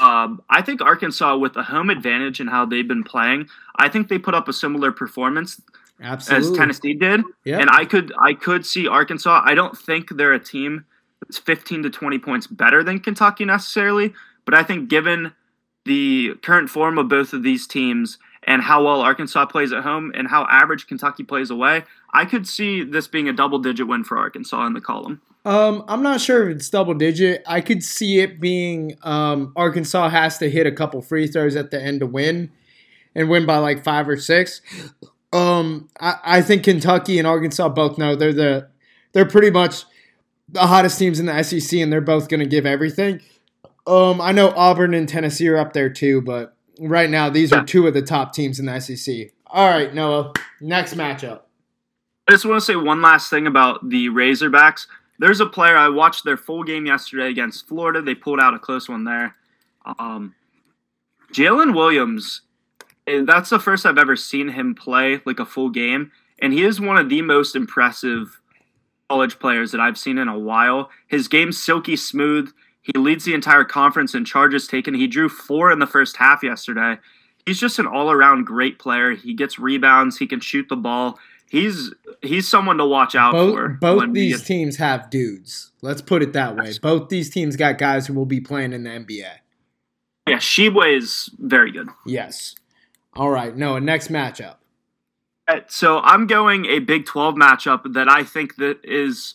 Um, 0.00 0.42
I 0.48 0.62
think 0.62 0.80
Arkansas, 0.80 1.36
with 1.36 1.52
the 1.52 1.62
home 1.62 1.90
advantage 1.90 2.40
and 2.40 2.48
how 2.48 2.64
they've 2.64 2.86
been 2.86 3.04
playing, 3.04 3.48
I 3.76 3.88
think 3.88 4.08
they 4.08 4.18
put 4.18 4.34
up 4.34 4.48
a 4.48 4.52
similar 4.52 4.92
performance 4.92 5.60
Absolutely. 6.00 6.50
as 6.50 6.56
Tennessee 6.56 6.94
did. 6.94 7.22
Yep. 7.44 7.60
And 7.60 7.70
I 7.70 7.84
could 7.84 8.12
I 8.18 8.34
could 8.34 8.66
see 8.66 8.88
Arkansas. 8.88 9.42
I 9.44 9.54
don't 9.54 9.76
think 9.76 10.16
they're 10.16 10.32
a 10.32 10.42
team 10.42 10.86
15 11.32 11.84
to 11.84 11.90
20 11.90 12.18
points 12.18 12.46
better 12.46 12.82
than 12.82 13.00
Kentucky 13.00 13.44
necessarily, 13.44 14.12
but 14.44 14.54
I 14.54 14.62
think 14.62 14.88
given 14.88 15.32
the 15.84 16.34
current 16.42 16.70
form 16.70 16.98
of 16.98 17.08
both 17.08 17.32
of 17.32 17.42
these 17.42 17.66
teams 17.66 18.18
and 18.42 18.62
how 18.62 18.84
well 18.84 19.00
Arkansas 19.00 19.46
plays 19.46 19.72
at 19.72 19.82
home 19.82 20.12
and 20.14 20.28
how 20.28 20.46
average 20.50 20.86
Kentucky 20.86 21.22
plays 21.22 21.50
away, 21.50 21.84
I 22.12 22.24
could 22.24 22.46
see 22.46 22.82
this 22.82 23.06
being 23.06 23.28
a 23.28 23.32
double 23.32 23.58
digit 23.58 23.86
win 23.86 24.04
for 24.04 24.18
Arkansas 24.18 24.66
in 24.66 24.72
the 24.72 24.80
column. 24.80 25.20
Um, 25.44 25.84
I'm 25.88 26.02
not 26.02 26.20
sure 26.20 26.48
if 26.48 26.56
it's 26.56 26.70
double 26.70 26.94
digit. 26.94 27.42
I 27.46 27.60
could 27.60 27.82
see 27.82 28.20
it 28.20 28.40
being 28.40 28.96
um, 29.02 29.52
Arkansas 29.56 30.08
has 30.08 30.38
to 30.38 30.48
hit 30.48 30.66
a 30.66 30.72
couple 30.72 31.02
free 31.02 31.26
throws 31.26 31.54
at 31.54 31.70
the 31.70 31.82
end 31.82 32.00
to 32.00 32.06
win, 32.06 32.50
and 33.14 33.28
win 33.28 33.44
by 33.44 33.58
like 33.58 33.84
five 33.84 34.08
or 34.08 34.16
six. 34.16 34.62
Um, 35.32 35.90
I, 36.00 36.16
I 36.24 36.42
think 36.42 36.64
Kentucky 36.64 37.18
and 37.18 37.26
Arkansas 37.26 37.68
both 37.68 37.98
know 37.98 38.16
they're 38.16 38.32
the 38.32 38.68
they're 39.12 39.26
pretty 39.26 39.50
much 39.50 39.84
the 40.48 40.66
hottest 40.66 40.98
teams 40.98 41.20
in 41.20 41.26
the 41.26 41.42
SEC, 41.42 41.80
and 41.80 41.92
they're 41.92 42.00
both 42.00 42.28
going 42.28 42.40
to 42.40 42.46
give 42.46 42.66
everything. 42.66 43.20
Um, 43.86 44.20
I 44.20 44.32
know 44.32 44.50
Auburn 44.50 44.94
and 44.94 45.08
Tennessee 45.08 45.48
are 45.48 45.56
up 45.56 45.72
there 45.72 45.90
too, 45.90 46.22
but 46.22 46.56
right 46.78 47.10
now 47.10 47.28
these 47.28 47.52
are 47.52 47.64
two 47.64 47.86
of 47.86 47.94
the 47.94 48.02
top 48.02 48.32
teams 48.32 48.58
in 48.58 48.66
the 48.66 48.80
SEC. 48.80 49.30
All 49.46 49.68
right, 49.68 49.92
Noah, 49.92 50.32
next 50.60 50.94
matchup. 50.94 51.42
I 52.26 52.32
just 52.32 52.46
want 52.46 52.58
to 52.58 52.64
say 52.64 52.76
one 52.76 53.02
last 53.02 53.28
thing 53.28 53.46
about 53.46 53.88
the 53.88 54.08
Razorbacks. 54.08 54.86
There's 55.18 55.40
a 55.40 55.46
player 55.46 55.76
I 55.76 55.90
watched 55.90 56.24
their 56.24 56.36
full 56.36 56.64
game 56.64 56.86
yesterday 56.86 57.28
against 57.28 57.68
Florida. 57.68 58.00
They 58.00 58.14
pulled 58.14 58.40
out 58.40 58.54
a 58.54 58.58
close 58.58 58.88
one 58.88 59.04
there. 59.04 59.36
Um, 59.98 60.34
Jaylin 61.32 61.74
Williams, 61.74 62.42
eh, 63.06 63.22
that's 63.26 63.50
the 63.50 63.60
first 63.60 63.84
I've 63.84 63.98
ever 63.98 64.16
seen 64.16 64.48
him 64.48 64.74
play 64.74 65.20
like 65.26 65.38
a 65.38 65.46
full 65.46 65.68
game, 65.68 66.12
and 66.40 66.52
he 66.52 66.64
is 66.64 66.80
one 66.80 66.96
of 66.96 67.10
the 67.10 67.22
most 67.22 67.54
impressive 67.54 68.40
college 69.08 69.38
players 69.38 69.72
that 69.72 69.80
I've 69.80 69.98
seen 69.98 70.18
in 70.18 70.28
a 70.28 70.38
while. 70.38 70.90
His 71.06 71.28
game's 71.28 71.62
silky 71.62 71.96
smooth. 71.96 72.52
He 72.82 72.92
leads 72.98 73.24
the 73.24 73.34
entire 73.34 73.64
conference 73.64 74.14
in 74.14 74.24
charges 74.24 74.66
taken. 74.66 74.94
He 74.94 75.06
drew 75.06 75.28
four 75.28 75.70
in 75.72 75.78
the 75.78 75.86
first 75.86 76.16
half 76.16 76.42
yesterday. 76.42 76.98
He's 77.46 77.60
just 77.60 77.78
an 77.78 77.86
all 77.86 78.10
around 78.10 78.44
great 78.44 78.78
player. 78.78 79.12
He 79.12 79.34
gets 79.34 79.58
rebounds. 79.58 80.18
He 80.18 80.26
can 80.26 80.40
shoot 80.40 80.68
the 80.68 80.76
ball 80.76 81.18
he's 81.54 81.92
he's 82.22 82.48
someone 82.48 82.78
to 82.78 82.86
watch 82.86 83.14
out 83.14 83.32
both, 83.32 83.54
for. 83.54 83.68
Both 83.68 84.12
these 84.12 84.38
get... 84.38 84.46
teams 84.46 84.76
have 84.76 85.08
dudes. 85.10 85.72
Let's 85.82 86.02
put 86.02 86.22
it 86.22 86.32
that 86.32 86.56
way. 86.56 86.72
Both 86.82 87.08
these 87.08 87.30
teams 87.30 87.56
got 87.56 87.78
guys 87.78 88.06
who 88.06 88.14
will 88.14 88.26
be 88.26 88.40
playing 88.40 88.72
in 88.72 88.82
the 88.84 88.90
NBA. 88.90 89.30
Yeah, 90.28 90.36
Tshiebwe 90.36 90.96
is 90.96 91.30
very 91.38 91.70
good. 91.70 91.88
Yes. 92.06 92.54
All 93.14 93.30
right. 93.30 93.54
No, 93.56 93.78
next 93.78 94.08
matchup. 94.08 94.56
Right, 95.48 95.70
so 95.70 96.00
I'm 96.00 96.26
going 96.26 96.64
a 96.66 96.78
Big 96.78 97.04
12 97.04 97.34
matchup 97.34 97.92
that 97.92 98.08
I 98.08 98.24
think 98.24 98.56
that 98.56 98.78
is 98.82 99.34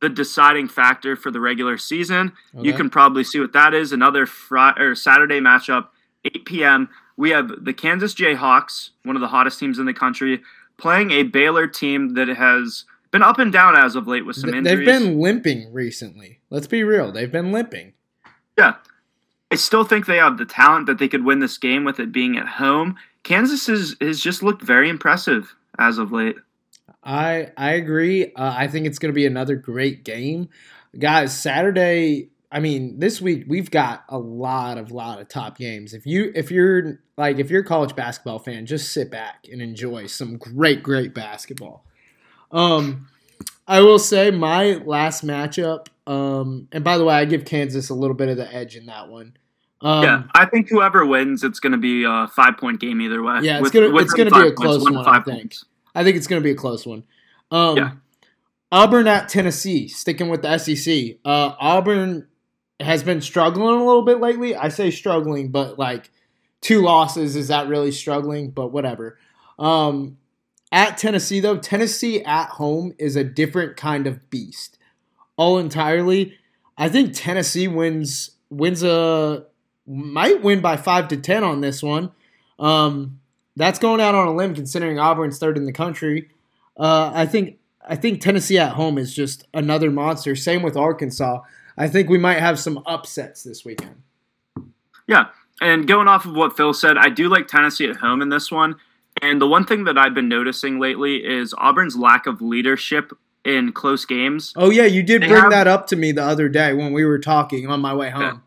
the 0.00 0.08
deciding 0.08 0.68
factor 0.68 1.16
for 1.16 1.30
the 1.30 1.40
regular 1.40 1.76
season. 1.78 2.32
Okay. 2.54 2.68
You 2.68 2.74
can 2.74 2.90
probably 2.90 3.24
see 3.24 3.40
what 3.40 3.52
that 3.52 3.74
is. 3.74 3.92
Another 3.92 4.26
Friday 4.26 4.80
or 4.80 4.94
Saturday 4.94 5.40
matchup, 5.40 5.88
8 6.24 6.44
p.m. 6.44 6.88
We 7.16 7.30
have 7.30 7.64
the 7.64 7.72
Kansas 7.72 8.14
Jayhawks, 8.14 8.90
one 9.02 9.16
of 9.16 9.20
the 9.20 9.28
hottest 9.28 9.58
teams 9.58 9.78
in 9.78 9.86
the 9.86 9.94
country, 9.94 10.42
playing 10.78 11.10
a 11.10 11.22
Baylor 11.22 11.66
team 11.66 12.14
that 12.14 12.28
has 12.28 12.84
been 13.10 13.22
up 13.22 13.38
and 13.38 13.52
down 13.52 13.76
as 13.76 13.94
of 13.96 14.08
late 14.08 14.26
with 14.26 14.36
some 14.36 14.52
injuries. 14.52 14.86
They've 14.86 14.86
been 14.86 15.20
limping 15.20 15.72
recently. 15.72 16.40
Let's 16.50 16.66
be 16.66 16.82
real. 16.82 17.12
They've 17.12 17.30
been 17.30 17.52
limping. 17.52 17.92
Yeah. 18.58 18.74
I 19.50 19.54
still 19.54 19.84
think 19.84 20.06
they 20.06 20.16
have 20.16 20.36
the 20.36 20.44
talent 20.44 20.86
that 20.86 20.98
they 20.98 21.06
could 21.06 21.24
win 21.24 21.38
this 21.38 21.58
game 21.58 21.84
with 21.84 22.00
it 22.00 22.10
being 22.10 22.36
at 22.36 22.48
home. 22.48 22.96
Kansas 23.24 23.68
is, 23.68 23.96
has 24.00 24.20
just 24.20 24.42
looked 24.42 24.62
very 24.62 24.88
impressive 24.88 25.56
as 25.78 25.98
of 25.98 26.12
late. 26.12 26.36
I 27.02 27.50
I 27.56 27.72
agree. 27.72 28.32
Uh, 28.34 28.54
I 28.56 28.68
think 28.68 28.86
it's 28.86 28.98
going 28.98 29.12
to 29.12 29.14
be 29.14 29.26
another 29.26 29.56
great 29.56 30.04
game, 30.04 30.48
guys. 30.98 31.38
Saturday 31.38 32.30
I 32.54 32.60
mean, 32.60 33.00
this 33.00 33.20
week 33.20 33.46
we've 33.48 33.68
got 33.68 34.04
a 34.08 34.16
lot 34.16 34.78
of 34.78 34.92
lot 34.92 35.20
of 35.20 35.26
top 35.26 35.58
games. 35.58 35.92
If 35.92 36.06
you 36.06 36.30
if 36.36 36.52
you're 36.52 37.00
like 37.16 37.40
if 37.40 37.50
you're 37.50 37.62
a 37.62 37.64
college 37.64 37.96
basketball 37.96 38.38
fan, 38.38 38.64
just 38.64 38.92
sit 38.92 39.10
back 39.10 39.46
and 39.50 39.60
enjoy 39.60 40.06
some 40.06 40.38
great 40.38 40.80
great 40.80 41.12
basketball. 41.12 41.84
Um 42.52 43.08
I 43.66 43.80
will 43.80 43.98
say 43.98 44.30
my 44.30 44.74
last 44.84 45.26
matchup, 45.26 45.88
um, 46.06 46.68
and 46.70 46.84
by 46.84 46.98
the 46.98 47.04
way, 47.04 47.14
I 47.14 47.24
give 47.24 47.46
Kansas 47.46 47.88
a 47.88 47.94
little 47.94 48.14
bit 48.14 48.28
of 48.28 48.36
the 48.36 48.54
edge 48.54 48.76
in 48.76 48.86
that 48.86 49.08
one. 49.08 49.36
Um, 49.84 50.02
yeah, 50.02 50.22
I 50.34 50.46
think 50.46 50.70
whoever 50.70 51.04
wins, 51.04 51.44
it's 51.44 51.60
going 51.60 51.72
to 51.72 51.78
be 51.78 52.04
a 52.04 52.26
five 52.28 52.56
point 52.56 52.80
game 52.80 53.02
either 53.02 53.22
way. 53.22 53.40
Yeah, 53.42 53.60
it's 53.60 53.70
gonna 53.70 53.94
it's 53.98 54.14
gonna 54.14 54.30
be 54.30 54.48
a 54.48 54.52
close 54.52 54.82
points, 54.82 54.96
one. 54.96 55.06
I 55.06 55.20
think. 55.20 55.40
Points. 55.40 55.64
I 55.94 56.02
think 56.02 56.16
it's 56.16 56.26
gonna 56.26 56.40
be 56.40 56.52
a 56.52 56.56
close 56.56 56.86
one. 56.86 57.04
Um, 57.50 57.76
yeah. 57.76 57.92
Auburn 58.72 59.06
at 59.06 59.28
Tennessee, 59.28 59.86
sticking 59.86 60.30
with 60.30 60.42
the 60.42 60.58
SEC. 60.58 61.18
Uh, 61.24 61.54
Auburn 61.60 62.26
has 62.80 63.02
been 63.02 63.20
struggling 63.20 63.80
a 63.80 63.84
little 63.84 64.04
bit 64.04 64.20
lately. 64.20 64.56
I 64.56 64.68
say 64.70 64.90
struggling, 64.90 65.50
but 65.50 65.78
like 65.78 66.10
two 66.62 66.80
losses 66.80 67.36
is 67.36 67.48
that 67.48 67.68
really 67.68 67.92
struggling? 67.92 68.50
But 68.50 68.72
whatever. 68.72 69.18
Um, 69.58 70.16
at 70.72 70.98
Tennessee, 70.98 71.40
though, 71.40 71.58
Tennessee 71.58 72.24
at 72.24 72.48
home 72.48 72.94
is 72.98 73.16
a 73.16 73.22
different 73.22 73.76
kind 73.76 74.06
of 74.06 74.28
beast. 74.30 74.78
All 75.36 75.58
entirely. 75.58 76.36
I 76.76 76.88
think 76.88 77.12
Tennessee 77.14 77.68
wins 77.68 78.30
wins 78.50 78.82
a 78.82 79.46
might 79.86 80.42
win 80.42 80.60
by 80.60 80.76
five 80.76 81.08
to 81.08 81.16
ten 81.16 81.44
on 81.44 81.60
this 81.60 81.82
one. 81.82 82.10
Um, 82.58 83.20
that's 83.56 83.78
going 83.78 84.00
out 84.00 84.14
on 84.14 84.28
a 84.28 84.34
limb 84.34 84.54
considering 84.54 84.98
Auburn's 84.98 85.38
third 85.38 85.56
in 85.56 85.64
the 85.64 85.72
country. 85.72 86.30
Uh, 86.76 87.12
I 87.14 87.26
think 87.26 87.58
I 87.86 87.96
think 87.96 88.20
Tennessee 88.20 88.58
at 88.58 88.72
home 88.72 88.98
is 88.98 89.14
just 89.14 89.46
another 89.52 89.90
monster. 89.90 90.34
Same 90.34 90.62
with 90.62 90.76
Arkansas. 90.76 91.40
I 91.76 91.88
think 91.88 92.08
we 92.08 92.18
might 92.18 92.38
have 92.38 92.58
some 92.58 92.82
upsets 92.86 93.42
this 93.42 93.64
weekend. 93.64 94.02
Yeah, 95.06 95.26
and 95.60 95.86
going 95.86 96.08
off 96.08 96.24
of 96.24 96.34
what 96.34 96.56
Phil 96.56 96.72
said, 96.72 96.96
I 96.96 97.08
do 97.08 97.28
like 97.28 97.46
Tennessee 97.46 97.88
at 97.88 97.96
home 97.96 98.22
in 98.22 98.28
this 98.28 98.50
one. 98.50 98.76
And 99.22 99.40
the 99.40 99.46
one 99.46 99.64
thing 99.64 99.84
that 99.84 99.96
I've 99.96 100.14
been 100.14 100.28
noticing 100.28 100.80
lately 100.80 101.24
is 101.24 101.54
Auburn's 101.58 101.96
lack 101.96 102.26
of 102.26 102.42
leadership 102.42 103.12
in 103.44 103.72
close 103.72 104.04
games. 104.04 104.52
Oh 104.56 104.70
yeah, 104.70 104.86
you 104.86 105.02
did 105.02 105.22
they 105.22 105.28
bring 105.28 105.42
have, 105.42 105.50
that 105.50 105.68
up 105.68 105.86
to 105.88 105.96
me 105.96 106.12
the 106.12 106.24
other 106.24 106.48
day 106.48 106.72
when 106.72 106.92
we 106.92 107.04
were 107.04 107.18
talking 107.18 107.68
on 107.68 107.80
my 107.80 107.94
way 107.94 108.10
home. 108.10 108.42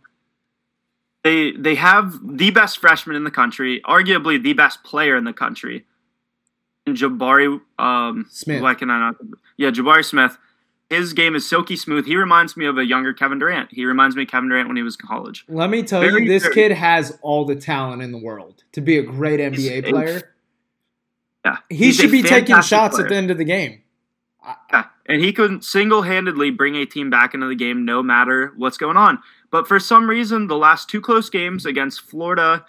They 1.28 1.52
they 1.52 1.76
have 1.76 2.18
the 2.24 2.52
best 2.52 2.80
freshman 2.80 3.18
in 3.18 3.26
the 3.26 3.32
country, 3.32 3.82
arguably 3.84 4.42
the 4.42 4.54
best 4.54 4.86
player 4.86 5.18
in 5.18 5.26
the 5.26 5.34
country. 5.34 5.86
And 6.86 6.96
Jabari 6.96 7.60
um, 7.78 8.28
Smith. 8.30 8.62
Why 8.62 8.76
can 8.76 8.90
I 8.90 8.98
not? 8.98 9.16
Yeah, 9.58 9.72
Jabari 9.72 10.06
Smith. 10.06 10.38
His 10.90 11.12
game 11.12 11.36
is 11.36 11.48
silky 11.48 11.76
smooth. 11.76 12.06
He 12.06 12.16
reminds 12.16 12.56
me 12.56 12.66
of 12.66 12.78
a 12.78 12.86
younger 12.86 13.12
Kevin 13.12 13.40
Durant. 13.40 13.72
He 13.74 13.84
reminds 13.84 14.16
me 14.16 14.22
of 14.22 14.30
Kevin 14.30 14.48
Durant 14.48 14.70
when 14.70 14.78
he 14.78 14.84
was 14.84 14.96
in 14.96 15.06
college. 15.06 15.44
Let 15.50 15.70
me 15.70 15.84
tell 15.84 16.00
very, 16.00 16.24
you, 16.24 16.30
this 16.30 16.48
kid 16.48 16.72
has 16.72 17.20
all 17.22 17.44
the 17.44 17.58
talent 17.58 18.02
in 18.02 18.14
the 18.14 18.18
world 18.18 18.64
to 18.72 18.80
be 18.80 18.98
a 18.98 19.04
great 19.04 19.42
NBA 19.42 19.90
player. 19.90 20.34
Yeah, 21.44 21.58
he 21.70 21.92
should 21.92 22.12
be 22.12 22.24
taking 22.24 22.62
shots 22.62 22.96
player. 22.96 23.06
at 23.06 23.10
the 23.10 23.16
end 23.18 23.32
of 23.32 23.38
the 23.38 23.44
game. 23.44 23.82
Yeah, 24.72 24.86
and 25.08 25.22
he 25.22 25.34
could 25.34 25.62
single-handedly 25.66 26.52
bring 26.52 26.76
a 26.76 26.86
team 26.86 27.10
back 27.10 27.34
into 27.34 27.48
the 27.48 27.56
game 27.56 27.84
no 27.84 28.02
matter 28.02 28.54
what's 28.56 28.78
going 28.78 28.96
on. 28.96 29.20
But 29.50 29.68
for 29.68 29.80
some 29.80 30.10
reason, 30.10 30.48
the 30.48 30.58
last 30.58 30.90
two 30.90 31.02
close 31.02 31.30
games 31.30 31.66
against 31.66 32.02
Florida 32.02 32.66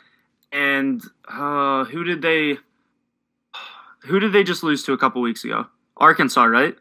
and 0.52 1.02
uh, 1.28 1.84
who 1.84 2.04
did 2.04 2.22
they? 2.22 2.58
Who 4.04 4.20
did 4.20 4.32
they 4.32 4.44
just 4.44 4.62
lose 4.62 4.84
to 4.84 4.92
a 4.92 4.98
couple 4.98 5.20
weeks 5.20 5.44
ago? 5.44 5.66
Arkansas, 5.96 6.44
right? 6.44 6.76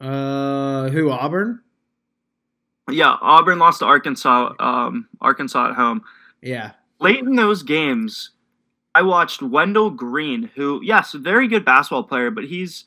Uh, 0.00 0.88
who 0.88 1.10
Auburn? 1.10 1.60
Yeah, 2.88 3.16
Auburn 3.20 3.58
lost 3.58 3.80
to 3.80 3.86
Arkansas. 3.86 4.54
Um, 4.58 5.08
Arkansas 5.20 5.70
at 5.70 5.74
home. 5.74 6.02
Yeah. 6.40 6.72
Late 7.00 7.20
in 7.20 7.36
those 7.36 7.62
games, 7.62 8.30
I 8.94 9.02
watched 9.02 9.42
Wendell 9.42 9.90
Green, 9.90 10.50
who, 10.54 10.80
yes, 10.82 11.14
a 11.14 11.18
very 11.18 11.48
good 11.48 11.64
basketball 11.64 12.04
player, 12.04 12.30
but 12.30 12.44
he's 12.44 12.84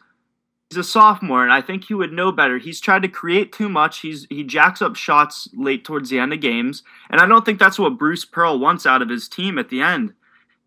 he's 0.74 0.86
a 0.86 0.90
sophomore, 0.90 1.44
and 1.44 1.54
I 1.54 1.62
think 1.62 1.86
he 1.86 1.94
would 1.94 2.12
know 2.12 2.32
better. 2.32 2.58
He's 2.58 2.82
tried 2.82 3.04
to 3.04 3.08
create 3.08 3.52
too 3.52 3.70
much. 3.70 4.00
He's 4.00 4.26
he 4.30 4.44
jacks 4.44 4.82
up 4.82 4.96
shots 4.96 5.48
late 5.54 5.86
towards 5.86 6.10
the 6.10 6.18
end 6.18 6.34
of 6.34 6.42
games, 6.42 6.82
and 7.12 7.22
I 7.22 7.28
don't 7.28 7.46
think 7.46 7.60
that's 7.60 7.78
what 7.78 7.98
Bruce 7.98 8.26
Pearl 8.26 8.58
wants 8.58 8.86
out 8.86 9.02
of 9.02 9.10
his 9.10 9.30
team 9.30 9.60
at 9.60 9.70
the 9.70 9.82
end. 9.82 10.14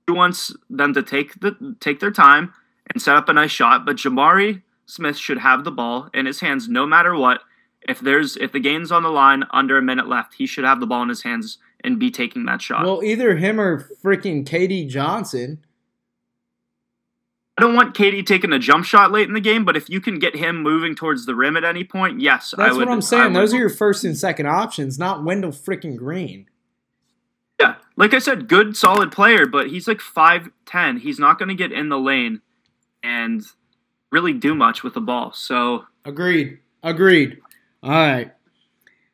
He 0.07 0.13
wants 0.13 0.55
them 0.71 0.95
to 0.95 1.03
take 1.03 1.41
the 1.41 1.77
take 1.81 1.99
their 1.99 2.13
time 2.13 2.55
and 2.93 3.03
set 3.03 3.17
up 3.17 3.29
a 3.29 3.33
nice 3.33 3.51
shot. 3.51 3.85
But 3.85 3.97
Jamari 3.97 4.63
Smith 4.87 5.17
should 5.17 5.39
have 5.39 5.65
the 5.65 5.73
ball 5.73 6.09
in 6.15 6.27
his 6.27 6.41
hands 6.41 6.69
no 6.69 6.87
matter 6.87 7.17
what. 7.17 7.41
If 7.83 7.99
there's 7.99 8.37
if 8.37 8.53
the 8.53 8.61
game's 8.61 8.93
on 8.93 9.03
the 9.03 9.11
line 9.11 9.45
under 9.51 9.77
a 9.77 9.83
minute 9.83 10.07
left, 10.07 10.35
he 10.35 10.47
should 10.47 10.65
have 10.65 10.79
the 10.79 10.87
ball 10.87 11.03
in 11.03 11.09
his 11.09 11.23
hands 11.23 11.59
and 11.83 11.99
be 11.99 12.11
taking 12.11 12.45
that 12.47 12.63
shot. 12.63 12.85
Well, 12.85 13.03
either 13.03 13.37
him 13.37 13.61
or 13.61 13.89
freaking 14.05 14.45
KD 14.45 14.89
Johnson. 14.89 15.59
I 17.59 17.63
don't 17.63 17.75
want 17.75 17.95
KD 17.95 18.27
taking 18.27 18.53
a 18.53 18.59
jump 18.59 18.85
shot 18.85 19.13
late 19.13 19.29
in 19.29 19.35
the 19.35 19.41
game, 19.41 19.65
but 19.65 19.77
if 19.77 19.89
you 19.89 20.01
can 20.01 20.19
get 20.19 20.37
him 20.37 20.63
moving 20.63 20.95
towards 20.95 21.25
the 21.25 21.35
rim 21.35 21.57
at 21.57 21.65
any 21.65 21.85
point, 21.85 22.21
yes, 22.21 22.53
that's 22.57 22.77
would, 22.77 22.87
what 22.87 22.93
I'm 22.93 23.01
saying. 23.01 23.33
Those 23.33 23.55
are 23.55 23.59
your 23.59 23.71
first 23.71 24.05
and 24.05 24.17
second 24.17 24.47
options, 24.47 24.99
not 24.99 25.25
Wendell 25.25 25.53
freaking 25.53 25.97
Green. 25.97 26.47
Yeah, 27.59 27.77
like 27.97 28.13
I 28.13 28.19
said, 28.19 28.49
good 28.49 28.77
solid 28.77 29.11
player, 29.11 29.47
but 29.47 29.69
he's 29.69 29.89
like 29.89 30.03
five 30.03 30.51
ten. 30.67 30.99
He's 30.99 31.19
not 31.19 31.39
going 31.39 31.49
to 31.49 31.55
get 31.55 31.73
in 31.73 31.89
the 31.89 31.99
lane 31.99 32.43
and 33.03 33.43
really 34.13 34.35
do 34.35 34.55
much 34.55 34.83
with 34.83 34.93
the 34.93 35.01
ball. 35.01 35.33
So 35.33 35.87
agreed, 36.05 36.59
agreed. 36.83 37.41
All 37.83 37.91
right. 37.91 38.33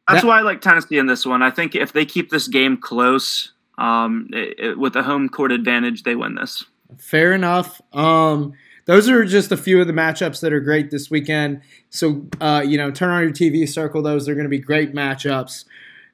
That's 0.08 0.22
that, 0.22 0.26
why 0.26 0.38
I 0.38 0.42
like 0.42 0.60
Tennessee 0.60 0.98
in 0.98 1.06
this 1.06 1.24
one. 1.24 1.42
I 1.42 1.50
think 1.50 1.76
if 1.76 1.92
they 1.92 2.04
keep 2.04 2.30
this 2.30 2.48
game 2.48 2.76
close, 2.76 3.52
um, 3.78 4.28
it, 4.32 4.58
it, 4.58 4.78
with 4.78 4.96
a 4.96 5.02
home 5.04 5.28
court 5.28 5.52
advantage, 5.52 6.02
they 6.02 6.16
win 6.16 6.34
this. 6.34 6.64
Fair 6.98 7.32
enough. 7.32 7.80
Um, 7.92 8.54
those 8.84 9.08
are 9.08 9.24
just 9.24 9.52
a 9.52 9.56
few 9.56 9.80
of 9.80 9.86
the 9.86 9.92
matchups 9.92 10.40
that 10.40 10.52
are 10.52 10.60
great 10.60 10.90
this 10.90 11.10
weekend. 11.10 11.62
So, 11.90 12.26
uh, 12.40 12.64
you 12.66 12.76
know, 12.76 12.90
turn 12.90 13.10
on 13.10 13.22
your 13.22 13.32
TV, 13.32 13.68
circle 13.68 14.02
those. 14.02 14.26
They're 14.26 14.34
going 14.34 14.44
to 14.44 14.50
be 14.50 14.58
great 14.58 14.94
matchups. 14.94 15.64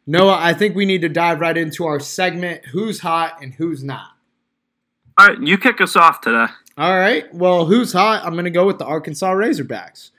Noah, 0.06 0.38
I 0.40 0.54
think 0.54 0.74
we 0.74 0.86
need 0.86 1.02
to 1.02 1.08
dive 1.08 1.40
right 1.40 1.56
into 1.56 1.84
our 1.86 2.00
segment 2.00 2.66
who's 2.66 3.00
hot 3.00 3.42
and 3.42 3.54
who's 3.54 3.82
not. 3.84 4.10
All 5.18 5.26
right, 5.26 5.38
you 5.40 5.58
kick 5.58 5.80
us 5.80 5.96
off 5.96 6.20
today. 6.20 6.46
All 6.76 6.96
right. 6.96 7.32
Well, 7.34 7.66
who's 7.66 7.92
hot? 7.92 8.24
I'm 8.24 8.34
going 8.34 8.44
to 8.44 8.50
go 8.50 8.66
with 8.66 8.78
the 8.78 8.84
Arkansas 8.84 9.32
Razorbacks. 9.32 10.10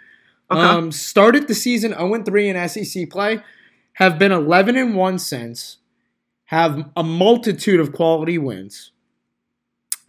Okay. 0.51 0.59
Um, 0.59 0.91
started 0.91 1.47
the 1.47 1.55
season 1.55 1.91
0 1.93 2.23
3 2.23 2.49
in 2.49 2.69
SEC 2.69 3.09
play, 3.09 3.41
have 3.93 4.19
been 4.19 4.31
11 4.31 4.75
and 4.75 4.95
1 4.95 5.19
since, 5.19 5.77
have 6.45 6.89
a 6.97 7.03
multitude 7.03 7.79
of 7.79 7.93
quality 7.93 8.37
wins, 8.37 8.91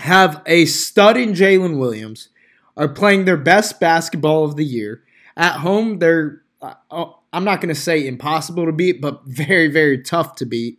have 0.00 0.42
a 0.47 0.64
stud 0.66 1.16
in 1.16 1.33
Jaylin 1.33 1.78
Williams, 1.78 2.28
are 2.76 2.88
playing 2.88 3.25
their 3.25 3.37
best 3.37 3.80
basketball 3.80 4.45
of 4.45 4.57
the 4.57 4.64
year. 4.64 5.02
At 5.37 5.59
home, 5.59 5.99
they're, 5.99 6.42
uh, 6.62 6.75
oh, 6.90 7.21
I'm 7.33 7.45
not 7.45 7.61
going 7.61 7.75
to 7.75 7.80
say 7.80 8.07
impossible 8.07 8.66
to 8.66 8.73
beat, 8.73 9.00
but 9.00 9.23
very, 9.26 9.69
very 9.69 10.02
tough 10.02 10.37
to 10.37 10.47
beat. 10.47 10.78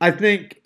I 0.00 0.10
think, 0.10 0.62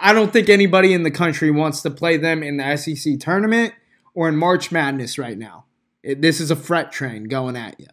I 0.00 0.12
don't 0.12 0.32
think 0.32 0.48
anybody 0.48 0.92
in 0.92 1.02
the 1.02 1.10
country 1.10 1.50
wants 1.50 1.82
to 1.82 1.90
play 1.90 2.16
them 2.16 2.42
in 2.42 2.56
the 2.56 2.76
SEC 2.76 3.18
tournament 3.20 3.74
or 4.14 4.28
in 4.28 4.36
March 4.36 4.72
Madness 4.72 5.18
right 5.18 5.38
now. 5.38 5.66
It, 6.02 6.22
this 6.22 6.40
is 6.40 6.50
a 6.50 6.56
fret 6.56 6.92
train 6.92 7.24
going 7.24 7.56
at 7.56 7.78
you. 7.78 7.86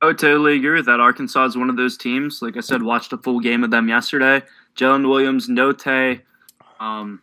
I 0.00 0.06
would 0.06 0.18
totally 0.18 0.56
agree 0.56 0.74
with 0.74 0.86
that. 0.86 0.98
Arkansas 0.98 1.44
is 1.44 1.56
one 1.56 1.70
of 1.70 1.76
those 1.76 1.96
teams. 1.96 2.42
Like 2.42 2.56
I 2.56 2.60
said, 2.60 2.82
watched 2.82 3.12
a 3.12 3.18
full 3.18 3.38
game 3.38 3.62
of 3.62 3.70
them 3.70 3.88
yesterday. 3.88 4.42
Jaylin 4.76 5.08
Williams, 5.08 5.48
Notae, 5.48 6.22
um, 6.82 7.22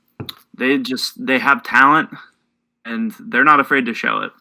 they 0.58 0.78
just 0.78 1.25
they 1.25 1.38
have 1.38 1.63
talent, 1.63 2.10
and 2.86 3.13
they're 3.20 3.44
not 3.44 3.60
afraid 3.60 3.86
to 3.88 3.94
show 3.94 4.20
it. 4.20 4.32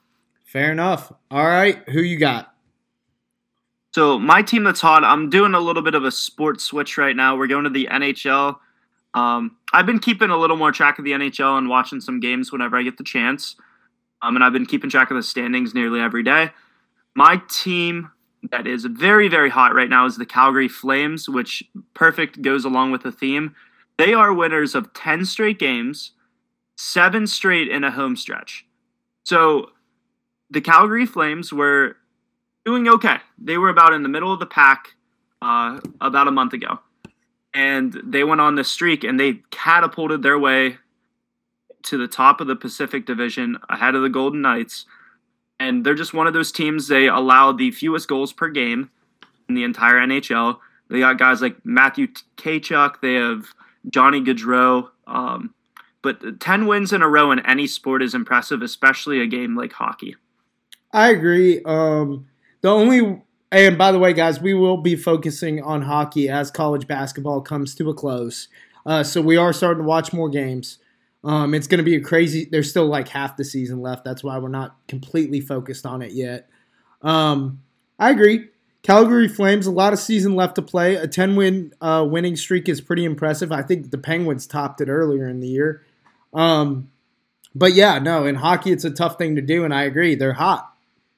Fair 0.45 0.71
enough. 0.71 1.13
All 1.31 1.47
right, 1.47 1.87
who 1.89 2.01
you 2.01 2.19
got? 2.19 2.55
So 3.95 4.19
my 4.19 4.43
team 4.43 4.65
that's 4.65 4.81
hot. 4.81 5.03
I'm 5.03 5.29
doing 5.29 5.55
a 5.55 5.61
little 5.61 5.83
bit 5.83 5.95
of 5.95 6.05
a 6.05 6.11
sports 6.13 6.65
switch 6.65 6.97
right 6.97 7.17
now. 7.17 7.37
We're 7.37 7.49
going 7.49 7.65
to 7.65 7.71
the 7.71 7.89
NHL. 7.91 8.59
Um, 9.15 9.57
I've 9.73 9.87
been 9.87 9.99
keeping 9.99 10.31
a 10.31 10.37
little 10.37 10.57
more 10.57 10.71
track 10.71 10.99
of 10.99 11.05
the 11.05 11.13
NHL 11.13 11.59
and 11.59 11.69
watching 11.69 12.01
some 12.01 12.21
games 12.21 12.53
whenever 12.53 12.77
I 12.77 12.83
get 12.83 12.97
the 12.97 13.05
chance. 13.05 13.57
Um, 14.23 14.37
and 14.37 14.45
I've 14.45 14.53
been 14.53 14.67
keeping 14.67 14.91
track 14.91 15.11
of 15.11 15.17
the 15.17 15.23
standings 15.23 15.75
nearly 15.75 16.01
every 16.01 16.23
day. 16.23 16.51
My 17.15 17.43
team 17.49 18.11
that 18.51 18.67
is 18.67 18.85
very, 18.85 19.29
very 19.29 19.51
hot 19.51 19.75
right 19.75 19.89
now 19.89 20.07
is 20.07 20.17
the 20.17 20.27
Calgary 20.27 20.69
Flames, 20.69 21.29
which 21.29 21.65
perfect 21.95 22.41
goes 22.43 22.65
along 22.65 22.93
with 22.93 23.03
the 23.03 23.11
theme. 23.11 23.55
They 23.99 24.15
are 24.15 24.33
winners 24.33 24.75
of 24.75 24.93
10 24.95 25.25
straight 25.25 25.59
games, 25.59 26.13
seven 26.77 27.27
straight 27.27 27.69
in 27.69 27.85
a 27.85 27.91
home 27.91 28.17
stretch. 28.17 28.65
So 29.25 29.71
the 30.51 30.61
Calgary 30.61 31.05
Flames 31.05 31.53
were 31.53 31.97
doing 32.65 32.89
okay. 32.89 33.19
They 33.37 33.59
were 33.59 33.69
about 33.69 33.93
in 33.93 34.03
the 34.03 34.09
middle 34.09 34.33
of 34.33 34.41
the 34.41 34.47
pack 34.47 34.95
uh, 35.43 35.81
about 36.01 36.29
a 36.29 36.33
month 36.33 36.53
ago. 36.53 36.79
And 37.53 38.01
they 38.05 38.25
went 38.25 38.41
on 38.41 38.55
this 38.55 38.71
streak 38.71 39.05
and 39.05 39.19
they 39.19 39.41
catapulted 39.51 40.23
their 40.23 40.39
way 40.39 40.79
to 41.85 41.99
the 41.99 42.09
top 42.09 42.41
of 42.41 42.47
the 42.47 42.57
Pacific 42.57 43.05
Division 43.05 43.59
ahead 43.69 43.95
of 43.95 44.03
the 44.03 44.09
Golden 44.09 44.41
Knights 44.41 44.87
and 45.61 45.85
they're 45.85 45.95
just 45.95 46.15
one 46.15 46.27
of 46.27 46.35
those 46.35 46.53
teams. 46.53 46.89
They 46.89 47.09
allow 47.09 47.53
the 47.53 47.71
fewest 47.71 48.09
goals 48.09 48.33
per 48.33 48.49
game 48.49 48.91
in 49.49 49.55
the 49.55 49.65
entire 49.65 49.95
NHL. 49.95 50.59
They 50.89 51.01
got 51.01 51.19
guys 51.19 51.43
like 51.43 51.57
Matthew 51.65 52.09
Tkachuk. 52.37 53.01
They 53.01 53.15
have 53.15 53.47
Johnny 53.91 54.21
Gaudreau. 54.21 54.89
Um, 55.07 55.55
but 56.03 56.41
10 56.41 56.67
wins 56.67 56.93
in 56.93 57.03
a 57.03 57.09
row 57.09 57.33
in 57.33 57.45
any 57.47 57.67
sport 57.67 58.03
is 58.03 58.15
impressive, 58.15 58.63
especially 58.63 59.21
a 59.21 59.27
game 59.27 59.57
like 59.57 59.73
hockey. 59.73 60.17
I 60.93 61.11
agree. 61.11 61.63
Um, 61.65 62.27
the 62.61 62.69
only 62.69 63.23
and 63.51 63.79
by 63.79 63.93
the 63.93 63.99
way, 63.99 64.13
guys, 64.13 64.41
we 64.41 64.53
will 64.53 64.77
be 64.77 64.95
focusing 64.95 65.63
on 65.63 65.83
hockey 65.83 66.29
as 66.29 66.51
college 66.51 66.87
basketball 66.87 67.41
comes 67.41 67.75
to 67.77 67.89
a 67.89 67.95
close. 67.95 68.49
Uh, 68.85 69.03
so 69.03 69.23
we 69.23 69.37
are 69.37 69.53
starting 69.53 69.83
to 69.83 69.89
watch 69.89 70.13
more 70.13 70.29
games. 70.29 70.79
Um, 71.25 71.55
it's 71.55 71.67
going 71.67 71.79
to 71.79 71.85
be 71.85 71.97
a 71.97 72.01
crazy. 72.01 72.47
There's 72.51 72.71
still 72.71 72.87
like 72.87 73.09
half 73.09 73.37
the 73.37 73.45
season 73.45 73.81
left. 73.81 74.05
That's 74.05 74.23
why 74.23 74.39
we're 74.39 74.49
not 74.49 74.77
completely 74.87 75.41
focused 75.41 75.87
on 75.87 76.03
it 76.03 76.13
yet. 76.13 76.49
Um, 77.03 77.63
I 77.99 78.11
agree. 78.11 78.49
Calgary 78.83 79.29
Flames, 79.29 79.67
a 79.67 79.71
lot 79.71 79.93
of 79.93 79.99
season 79.99 80.35
left 80.35 80.55
to 80.55 80.63
play. 80.63 80.95
A 80.95 81.07
10 81.07 81.37
win 81.37 81.75
uh, 81.81 82.07
winning 82.09 82.37
streak 82.37 82.69
is 82.69 82.81
pretty 82.81 83.05
impressive. 83.05 83.53
I 83.53 83.63
think 83.63 83.91
the 83.91 83.99
Penguins 83.99 84.47
topped 84.47 84.81
it 84.81 84.89
earlier 84.89 85.29
in 85.29 85.41
the 85.41 85.49
year. 85.49 85.85
Um, 86.33 86.91
but 87.55 87.75
yeah, 87.75 87.99
no, 87.99 88.25
in 88.25 88.37
hockey, 88.37 88.73
it's 88.73 88.85
a 88.85 88.91
tough 88.91 89.19
thing 89.19 89.37
to 89.37 89.43
do, 89.43 89.65
and 89.65 89.75
I 89.75 89.83
agree. 89.83 90.15
They're 90.15 90.35
hot. 90.35 90.73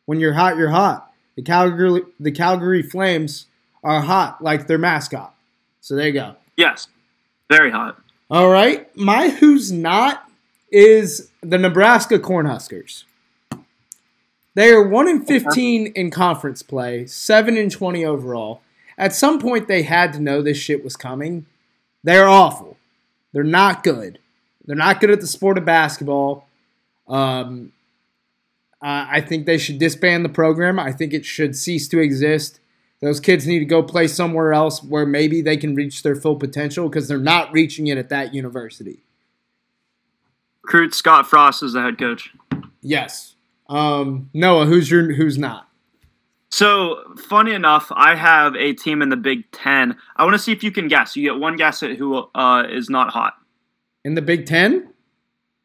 When 0.07 0.21
you're 0.21 0.33
hot, 0.33 0.57
you're 0.57 0.71
hot. 0.71 1.12
The 1.37 1.43
Calgary, 1.43 2.02
the 2.19 2.33
Calgary 2.33 2.83
Flames 2.83 3.47
are 3.85 4.00
hot 4.00 4.43
like 4.43 4.67
their 4.67 4.79
mascot. 4.79 5.35
So 5.81 5.95
there 5.95 6.07
you 6.07 6.12
go. 6.12 6.37
Yes, 6.57 6.88
very 7.49 7.71
hot. 7.71 8.00
All 8.31 8.49
right, 8.49 8.95
my 8.97 9.29
who's 9.29 9.73
not 9.73 10.29
is 10.71 11.31
the 11.43 11.59
Nebraska 11.59 12.19
Cornhuskers. 12.19 13.05
They 14.61 14.75
are 14.75 14.87
one 14.87 15.09
in 15.09 15.25
fifteen 15.25 15.87
in 15.87 16.11
conference 16.11 16.62
play, 16.62 17.07
seven 17.07 17.57
and 17.57 17.73
twenty 17.73 18.05
overall. 18.05 18.61
At 18.99 19.14
some 19.14 19.40
point, 19.40 19.69
they 19.69 19.85
had 19.85 20.12
to 20.12 20.21
know 20.21 20.43
this 20.43 20.59
shit 20.59 20.85
was 20.85 20.99
coming. 20.99 21.47
They're 22.05 22.29
awful. 22.29 22.76
They're 23.33 23.43
not 23.43 23.83
good. 23.83 24.19
They're 24.67 24.76
not 24.76 25.00
good 25.00 25.09
at 25.09 25.23
the 25.23 25.26
sport 25.26 25.57
of 25.57 25.64
basketball. 25.64 26.47
Um, 27.09 27.73
I 28.83 29.23
think 29.23 29.47
they 29.47 29.57
should 29.57 29.79
disband 29.79 30.26
the 30.26 30.29
program. 30.29 30.79
I 30.79 30.93
think 30.93 31.14
it 31.14 31.25
should 31.25 31.57
cease 31.57 31.88
to 31.88 31.99
exist. 31.99 32.61
Those 33.00 33.19
kids 33.19 33.47
need 33.47 33.61
to 33.61 33.64
go 33.64 33.83
play 33.83 34.09
somewhere 34.09 34.52
else 34.52 34.83
where 34.83 35.07
maybe 35.07 35.40
they 35.40 35.57
can 35.57 35.75
reach 35.75 36.02
their 36.02 36.17
full 36.17 36.37
potential 36.37 36.87
because 36.87 37.09
they're 37.09 37.17
not 37.17 37.50
reaching 37.50 37.87
it 37.87 37.97
at 37.97 38.11
that 38.11 38.35
university. 38.35 38.99
Recruit 40.62 40.93
Scott 40.93 41.26
Frost 41.26 41.62
as 41.62 41.73
the 41.73 41.81
head 41.81 41.97
coach. 41.97 42.35
Yes. 42.83 43.37
Um, 43.71 44.29
Noah, 44.35 44.67
who's 44.67 44.91
your 44.91 45.12
who's 45.12 45.39
not? 45.39 45.69
So 46.50 47.15
funny 47.17 47.53
enough, 47.53 47.91
I 47.93 48.17
have 48.17 48.57
a 48.57 48.73
team 48.75 49.00
in 49.00 49.09
the 49.09 49.17
Big 49.17 49.50
Ten. 49.53 49.97
I 50.17 50.25
want 50.25 50.35
to 50.35 50.39
see 50.39 50.50
if 50.50 50.65
you 50.65 50.73
can 50.73 50.89
guess. 50.89 51.17
You 51.17 51.23
get 51.23 51.41
one 51.41 51.57
guess 51.57 51.83
at 51.83 51.97
who 51.97 52.29
uh, 52.35 52.65
is 52.69 52.91
not 52.91 53.11
hot. 53.11 53.35
In 54.05 54.17
the 54.17 54.23
Big 54.23 54.47
Ten? 54.47 54.93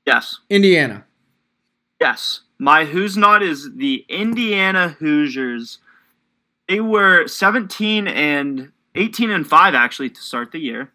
Yes. 0.05 0.39
Indiana. 0.49 1.05
Yes. 1.99 2.41
My 2.59 2.85
who's 2.85 3.17
not 3.17 3.41
is 3.41 3.71
the 3.75 4.05
Indiana 4.07 4.89
Hoosiers. 4.99 5.79
They 6.69 6.79
were 6.79 7.27
17 7.27 8.07
and 8.07 8.71
18 8.93 9.31
and 9.31 9.47
5 9.47 9.73
actually 9.73 10.11
to 10.11 10.21
start 10.21 10.51
the 10.51 10.59
year. 10.59 10.91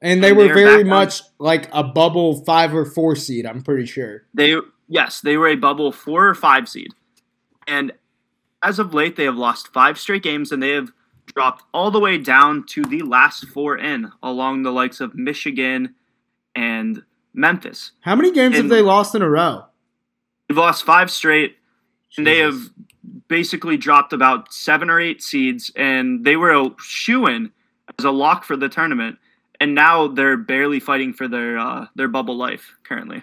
And 0.00 0.22
they 0.22 0.30
and 0.30 0.38
were 0.38 0.54
very 0.54 0.84
much 0.84 1.20
on. 1.20 1.28
like 1.38 1.68
a 1.72 1.82
bubble 1.82 2.44
5 2.44 2.74
or 2.74 2.84
4 2.86 3.16
seed, 3.16 3.46
I'm 3.46 3.62
pretty 3.62 3.86
sure. 3.86 4.24
They 4.32 4.56
yes, 4.88 5.20
they 5.20 5.36
were 5.36 5.48
a 5.48 5.56
bubble 5.56 5.92
4 5.92 6.28
or 6.28 6.34
5 6.34 6.68
seed. 6.68 6.88
And 7.66 7.92
as 8.62 8.78
of 8.78 8.94
late 8.94 9.16
they 9.16 9.24
have 9.24 9.36
lost 9.36 9.72
5 9.72 9.98
straight 9.98 10.22
games 10.22 10.52
and 10.52 10.62
they 10.62 10.70
have 10.70 10.92
dropped 11.26 11.64
all 11.72 11.90
the 11.90 12.00
way 12.00 12.18
down 12.18 12.64
to 12.66 12.82
the 12.82 13.02
last 13.02 13.46
4 13.48 13.78
in 13.78 14.10
along 14.22 14.62
the 14.62 14.72
likes 14.72 15.00
of 15.00 15.14
Michigan 15.14 15.94
and 16.54 17.02
Memphis. 17.34 17.92
How 18.00 18.16
many 18.16 18.32
games 18.32 18.56
and 18.56 18.64
have 18.64 18.70
they 18.70 18.82
lost 18.82 19.14
in 19.14 19.22
a 19.22 19.28
row? 19.28 19.64
They've 20.48 20.56
lost 20.56 20.84
five 20.84 21.10
straight, 21.10 21.56
Jesus. 22.10 22.18
and 22.18 22.26
they 22.26 22.38
have 22.38 22.58
basically 23.28 23.76
dropped 23.76 24.12
about 24.12 24.52
seven 24.52 24.90
or 24.90 24.98
eight 24.98 25.22
seeds, 25.22 25.70
and 25.76 26.24
they 26.24 26.36
were 26.36 26.52
a 26.52 26.70
shoe 26.80 27.26
in 27.26 27.52
as 27.98 28.04
a 28.04 28.10
lock 28.10 28.44
for 28.44 28.56
the 28.56 28.68
tournament, 28.68 29.18
and 29.60 29.74
now 29.74 30.08
they're 30.08 30.36
barely 30.36 30.80
fighting 30.80 31.12
for 31.12 31.28
their 31.28 31.58
uh, 31.58 31.86
their 31.94 32.08
bubble 32.08 32.36
life 32.36 32.74
currently. 32.82 33.22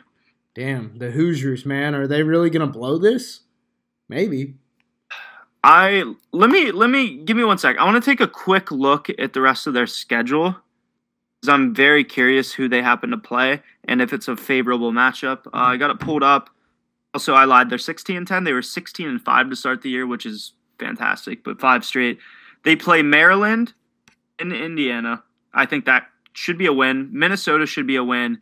Damn, 0.55 0.97
the 0.97 1.11
Hoosiers, 1.11 1.65
man, 1.65 1.93
are 1.93 2.07
they 2.07 2.23
really 2.23 2.49
gonna 2.49 2.65
blow 2.65 2.97
this? 2.97 3.41
Maybe. 4.07 4.55
I 5.63 6.03
let 6.31 6.49
me 6.49 6.71
let 6.71 6.89
me 6.89 7.17
give 7.17 7.35
me 7.35 7.43
one 7.43 7.57
sec. 7.57 7.77
I 7.77 7.85
want 7.85 8.01
to 8.01 8.09
take 8.09 8.21
a 8.21 8.27
quick 8.27 8.71
look 8.71 9.09
at 9.19 9.33
the 9.33 9.41
rest 9.41 9.67
of 9.67 9.73
their 9.73 9.87
schedule 9.87 10.55
because 11.41 11.53
I'm 11.53 11.73
very 11.73 12.03
curious 12.03 12.53
who 12.53 12.69
they 12.69 12.81
happen 12.81 13.09
to 13.09 13.17
play 13.17 13.61
and 13.83 14.01
if 14.01 14.13
it's 14.13 14.27
a 14.27 14.37
favorable 14.37 14.91
matchup. 14.91 15.47
Uh, 15.47 15.49
I 15.53 15.77
got 15.77 15.89
it 15.89 15.99
pulled 15.99 16.23
up. 16.23 16.49
Also, 17.13 17.33
I 17.33 17.45
lied. 17.45 17.69
They're 17.69 17.77
16 17.77 18.15
and 18.15 18.27
10. 18.27 18.43
They 18.43 18.53
were 18.53 18.61
16 18.61 19.07
and 19.07 19.21
5 19.21 19.49
to 19.49 19.55
start 19.55 19.81
the 19.81 19.89
year, 19.89 20.05
which 20.05 20.25
is 20.25 20.53
fantastic, 20.79 21.43
but 21.43 21.59
five 21.59 21.83
straight. 21.85 22.19
They 22.63 22.75
play 22.75 23.01
Maryland 23.01 23.73
and 24.39 24.51
Indiana. 24.53 25.23
I 25.53 25.65
think 25.65 25.85
that 25.85 26.07
should 26.33 26.57
be 26.57 26.65
a 26.65 26.73
win. 26.73 27.09
Minnesota 27.11 27.65
should 27.65 27.87
be 27.87 27.95
a 27.95 28.03
win. 28.03 28.39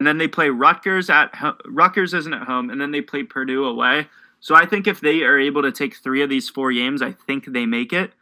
And 0.00 0.06
then 0.06 0.16
they 0.18 0.26
play 0.26 0.48
Rutgers 0.48 1.10
at 1.10 1.30
Rutgers 1.66 2.14
isn't 2.14 2.32
at 2.32 2.46
home, 2.46 2.70
and 2.70 2.80
then 2.80 2.90
they 2.90 3.02
play 3.02 3.22
Purdue 3.22 3.66
away. 3.66 4.08
So 4.40 4.54
I 4.54 4.64
think 4.64 4.86
if 4.86 5.00
they 5.00 5.22
are 5.22 5.38
able 5.38 5.60
to 5.60 5.70
take 5.70 5.94
three 5.94 6.22
of 6.22 6.30
these 6.30 6.48
four 6.48 6.72
games, 6.72 7.02
I 7.02 7.12
think 7.12 7.52
they 7.52 7.66
make 7.66 7.92
it. 7.92 8.12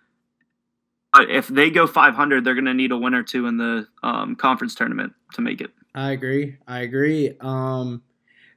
But 1.12 1.30
if 1.30 1.46
they 1.46 1.70
go 1.70 1.86
500, 1.86 2.44
they're 2.44 2.54
going 2.54 2.64
to 2.64 2.74
need 2.74 2.90
a 2.90 2.98
win 2.98 3.14
or 3.14 3.22
two 3.22 3.46
in 3.46 3.58
the 3.58 3.86
um, 4.02 4.34
conference 4.34 4.74
tournament 4.74 5.14
to 5.34 5.40
make 5.40 5.60
it. 5.60 5.70
I 5.94 6.10
agree. 6.10 6.56
I 6.66 6.80
agree. 6.80 7.36
Um, 7.40 8.02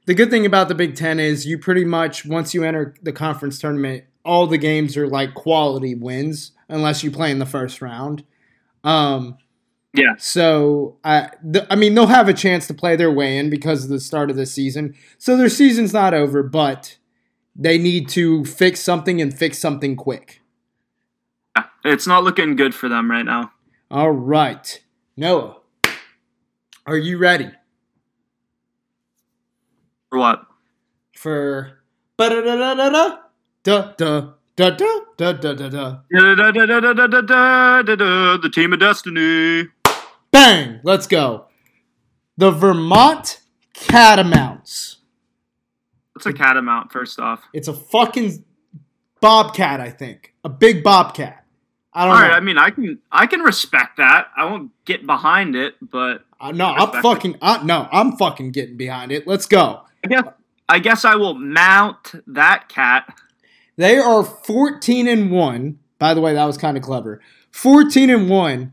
the 0.06 0.14
good 0.14 0.30
thing 0.30 0.44
about 0.44 0.66
the 0.66 0.74
Big 0.74 0.96
Ten 0.96 1.20
is 1.20 1.46
you 1.46 1.58
pretty 1.58 1.84
much 1.84 2.26
once 2.26 2.52
you 2.52 2.64
enter 2.64 2.94
the 3.02 3.12
conference 3.12 3.60
tournament, 3.60 4.04
all 4.24 4.48
the 4.48 4.58
games 4.58 4.96
are 4.96 5.06
like 5.06 5.34
quality 5.34 5.94
wins 5.94 6.50
unless 6.68 7.04
you 7.04 7.10
play 7.12 7.30
in 7.30 7.38
the 7.38 7.46
first 7.46 7.80
round. 7.80 8.24
Um, 8.82 9.38
yeah. 9.94 10.14
So 10.18 10.96
I, 11.04 11.30
th- 11.52 11.66
I 11.70 11.76
mean, 11.76 11.94
they'll 11.94 12.06
have 12.06 12.28
a 12.28 12.34
chance 12.34 12.66
to 12.68 12.74
play 12.74 12.96
their 12.96 13.10
way 13.10 13.36
in 13.36 13.50
because 13.50 13.84
of 13.84 13.90
the 13.90 14.00
start 14.00 14.30
of 14.30 14.36
the 14.36 14.46
season. 14.46 14.94
So 15.18 15.36
their 15.36 15.50
season's 15.50 15.92
not 15.92 16.14
over, 16.14 16.42
but 16.42 16.96
they 17.54 17.78
need 17.78 18.08
to 18.10 18.44
fix 18.44 18.80
something 18.80 19.20
and 19.20 19.36
fix 19.36 19.58
something 19.58 19.96
quick. 19.96 20.40
It's 21.84 22.06
not 22.06 22.24
looking 22.24 22.56
good 22.56 22.74
for 22.74 22.88
them 22.88 23.10
right 23.10 23.24
now. 23.24 23.52
All 23.90 24.12
right, 24.12 24.80
Noah, 25.16 25.56
are 26.86 26.96
you 26.96 27.18
ready? 27.18 27.50
For 30.08 30.18
what? 30.18 30.46
For 31.16 31.82
da 32.16 32.28
da 32.28 32.40
da 32.40 32.74
da 32.74 32.90
da 32.90 33.16
Da, 33.64 33.92
da, 33.94 34.20
da, 37.96 38.36
the 38.38 38.50
team 38.52 38.72
of 38.72 38.80
destiny. 38.80 39.68
Bang! 40.32 40.80
Let's 40.82 41.06
go. 41.06 41.46
The 42.38 42.50
Vermont 42.50 43.40
Catamounts. 43.74 44.96
What's 46.14 46.26
a 46.26 46.32
catamount? 46.32 46.90
First 46.90 47.20
off, 47.20 47.42
it's 47.52 47.68
a 47.68 47.74
fucking 47.74 48.44
bobcat. 49.20 49.80
I 49.80 49.90
think 49.90 50.34
a 50.44 50.48
big 50.48 50.82
bobcat. 50.82 51.44
I 51.92 52.06
don't 52.06 52.14
All 52.14 52.20
know. 52.20 52.28
right, 52.28 52.34
I 52.34 52.40
mean, 52.40 52.58
I 52.58 52.70
can 52.70 52.98
I 53.10 53.26
can 53.26 53.40
respect 53.40 53.98
that. 53.98 54.28
I 54.36 54.44
won't 54.44 54.70
get 54.84 55.06
behind 55.06 55.54
it, 55.54 55.74
but 55.82 56.24
uh, 56.40 56.52
no, 56.52 56.66
I'm 56.66 57.02
fucking 57.02 57.36
uh, 57.42 57.60
no, 57.64 57.88
I'm 57.92 58.16
fucking 58.16 58.52
getting 58.52 58.76
behind 58.76 59.12
it. 59.12 59.26
Let's 59.26 59.46
go. 59.46 59.82
I 60.04 60.08
guess 60.08 60.24
I 60.68 60.78
guess 60.78 61.04
I 61.04 61.16
will 61.16 61.34
mount 61.34 62.12
that 62.26 62.68
cat. 62.68 63.14
They 63.76 63.98
are 63.98 64.22
14 64.22 65.08
and 65.08 65.30
1. 65.30 65.78
By 65.98 66.14
the 66.14 66.20
way, 66.20 66.34
that 66.34 66.44
was 66.44 66.58
kind 66.58 66.76
of 66.76 66.82
clever. 66.82 67.20
14 67.52 68.10
and 68.10 68.28
1 68.28 68.72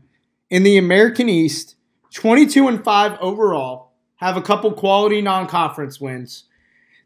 in 0.50 0.64
the 0.64 0.76
American 0.76 1.28
East, 1.28 1.76
22 2.12 2.68
and 2.68 2.84
5 2.84 3.18
overall. 3.20 3.92
Have 4.16 4.36
a 4.36 4.42
couple 4.42 4.72
quality 4.72 5.22
non-conference 5.22 6.00
wins. 6.00 6.44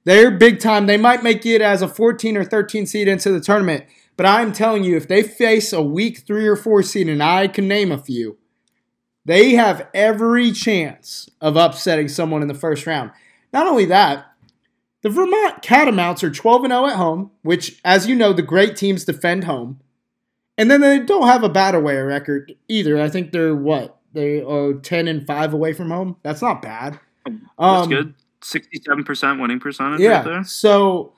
They're 0.05 0.31
big 0.31 0.59
time. 0.59 0.87
They 0.87 0.97
might 0.97 1.23
make 1.23 1.47
it 1.47 1.63
as 1.63 1.81
a 1.81 1.89
14 1.89 2.37
or 2.37 2.45
13 2.45 2.87
seed 2.87 3.07
into 3.07 3.31
the 3.31 3.41
tournament, 3.41 3.85
but 4.17 4.27
I'm 4.27 4.53
telling 4.53 4.83
you 4.83 4.97
if 4.97 5.07
they 5.07 5.23
face 5.23 5.73
a 5.73 5.81
weak 5.81 6.19
3 6.27 6.47
or 6.47 6.57
4 6.57 6.83
seed 6.83 7.09
and 7.09 7.23
I 7.23 7.47
can 7.47 7.69
name 7.69 7.93
a 7.93 8.03
few, 8.03 8.39
they 9.25 9.53
have 9.53 9.89
every 9.95 10.53
chance 10.53 11.31
of 11.41 11.57
upsetting 11.57 12.09
someone 12.09 12.43
in 12.43 12.49
the 12.49 12.55
first 12.55 12.87
round. 12.87 13.13
Not 13.53 13.67
only 13.67 13.85
that, 13.87 14.27
the 15.03 15.11
Vermont 15.11 15.63
Catamounts 15.63 16.23
are 16.23 16.31
12 16.31 16.67
0 16.67 16.87
at 16.87 16.97
home, 16.97 17.31
which, 17.43 17.81
as 17.85 18.07
you 18.07 18.17
know, 18.17 18.33
the 18.33 18.43
great 18.43 18.77
teams 18.77 19.05
defend 19.05 19.45
home. 19.45 19.81
And 20.57 20.71
then 20.71 20.81
they 20.81 21.01
don't 21.01 21.27
have 21.27 21.43
a 21.43 21.49
bad 21.49 21.75
away 21.75 21.97
record 21.97 22.55
either. 22.69 23.01
I 23.01 23.09
think 23.09 23.33
they're 23.33 23.55
what? 23.55 23.99
They 24.12 24.40
are 24.43 24.75
10 24.75 25.09
and 25.09 25.27
5 25.27 25.55
away 25.55 25.73
from 25.73 25.90
home. 25.90 26.17
That's 26.23 26.40
not 26.40 26.62
bad. 26.62 27.01
That's 27.27 27.43
um, 27.59 27.88
good. 27.88 28.14
67% 28.43 29.40
winning 29.40 29.59
percentage 29.59 30.01
yeah, 30.01 30.23
right 30.23 30.47
So, 30.47 31.14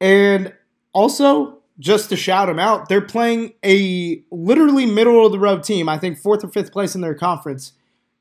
and 0.00 0.52
also, 0.92 1.58
just 1.78 2.08
to 2.10 2.16
shout 2.16 2.48
them 2.48 2.58
out, 2.58 2.88
they're 2.88 3.00
playing 3.00 3.54
a 3.64 4.22
literally 4.30 4.86
middle 4.86 5.24
of 5.24 5.32
the 5.32 5.38
road 5.38 5.62
team. 5.62 5.88
I 5.88 5.98
think 5.98 6.18
fourth 6.18 6.44
or 6.44 6.48
fifth 6.48 6.72
place 6.72 6.94
in 6.94 7.00
their 7.00 7.14
conference 7.14 7.72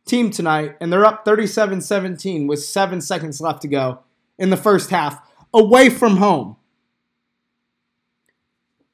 team 0.06 0.30
tonight, 0.30 0.76
and 0.80 0.94
they're 0.94 1.06
up 1.06 1.26
37 1.26 1.82
17 1.82 2.48
with 2.48 2.64
seven 2.64 3.02
seconds 3.02 3.42
left 3.42 3.62
to 3.64 3.68
go 3.68 4.00
in 4.38 4.50
the 4.50 4.58
first 4.58 4.90
half 4.90 5.20
away 5.54 5.90
from 5.90 6.18
home. 6.18 6.56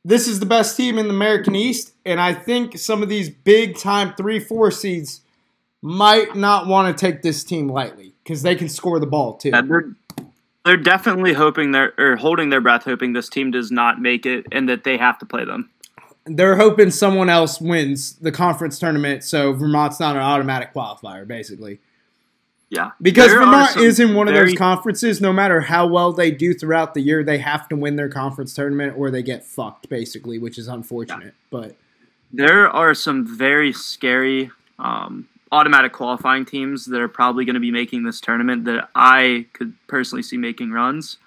This 0.06 0.28
is 0.28 0.40
the 0.40 0.46
best 0.46 0.78
team 0.78 0.98
in 0.98 1.08
the 1.08 1.14
American 1.14 1.56
East, 1.56 1.94
and 2.06 2.20
I 2.20 2.34
think 2.34 2.78
some 2.78 3.04
of 3.04 3.10
these 3.10 3.30
big 3.30 3.78
time 3.78 4.14
three, 4.16 4.40
four 4.40 4.72
seeds 4.72 5.22
might 5.82 6.36
not 6.36 6.68
want 6.68 6.96
to 6.96 7.06
take 7.06 7.22
this 7.22 7.44
team 7.44 7.70
lightly 7.70 8.14
because 8.24 8.42
they 8.42 8.56
can 8.56 8.70
score 8.70 9.00
the 9.00 9.08
ball 9.08 9.38
too. 9.38 9.50
Yeah, 9.50 9.62
they're, 9.62 9.96
they're 10.66 10.78
definitely 10.78 11.34
hoping 11.34 11.72
they're 11.72 11.94
or 11.98 12.16
holding 12.16 12.50
their 12.50 12.62
breath, 12.62 12.84
hoping 12.84 13.14
this 13.14 13.30
team 13.30 13.52
does 13.52 13.72
not 13.72 14.02
make 14.02 14.26
it 14.26 14.46
and 14.52 14.68
that 14.70 14.84
they 14.84 14.98
have 14.98 15.18
to 15.20 15.26
play 15.26 15.46
them. 15.46 15.70
They're 16.26 16.58
hoping 16.58 16.92
someone 16.92 17.30
else 17.30 17.60
wins 17.60 18.14
the 18.14 18.32
conference 18.32 18.78
tournament, 18.78 19.24
so 19.24 19.54
Vermont's 19.54 20.00
not 20.00 20.16
an 20.16 20.22
automatic 20.22 20.74
qualifier, 20.74 21.28
basically. 21.28 21.80
Yeah, 22.70 22.92
because 23.02 23.30
there 23.30 23.40
Vermont 23.40 23.78
is 23.78 24.00
in 24.00 24.14
one 24.14 24.28
of 24.28 24.36
those 24.36 24.54
conferences. 24.54 25.20
No 25.20 25.34
matter 25.34 25.62
how 25.62 25.88
well 25.88 26.14
they 26.14 26.30
do 26.30 26.54
throughout 26.54 26.94
the 26.94 27.02
year, 27.02 27.24
they 27.24 27.40
have 27.40 27.68
to 27.70 27.76
win 27.76 27.96
their 27.96 28.10
conference 28.10 28.54
tournament 28.54 28.94
or 28.96 29.10
they 29.10 29.24
get 29.24 29.44
fucked, 29.44 29.90
basically, 29.90 30.38
which 30.38 30.60
is 30.60 30.68
unfortunate. 30.68 31.34
Yeah. 31.34 31.50
But 31.50 31.76
there 32.32 32.70
are 32.70 32.94
some 32.94 33.26
very 33.26 33.74
scary 33.74 34.52
um, 34.78 35.28
automatic 35.52 35.94
qualifying 35.94 36.46
teams 36.46 36.86
that 36.86 37.02
are 37.02 37.08
probably 37.08 37.44
going 37.44 37.56
to 37.56 37.60
be 37.60 37.72
making 37.72 38.04
this 38.04 38.22
tournament 38.22 38.66
that 38.66 38.90
I 38.94 39.48
could 39.54 39.74
personally 39.88 40.22
see 40.22 40.38
making 40.38 40.72
runs. 40.72 41.18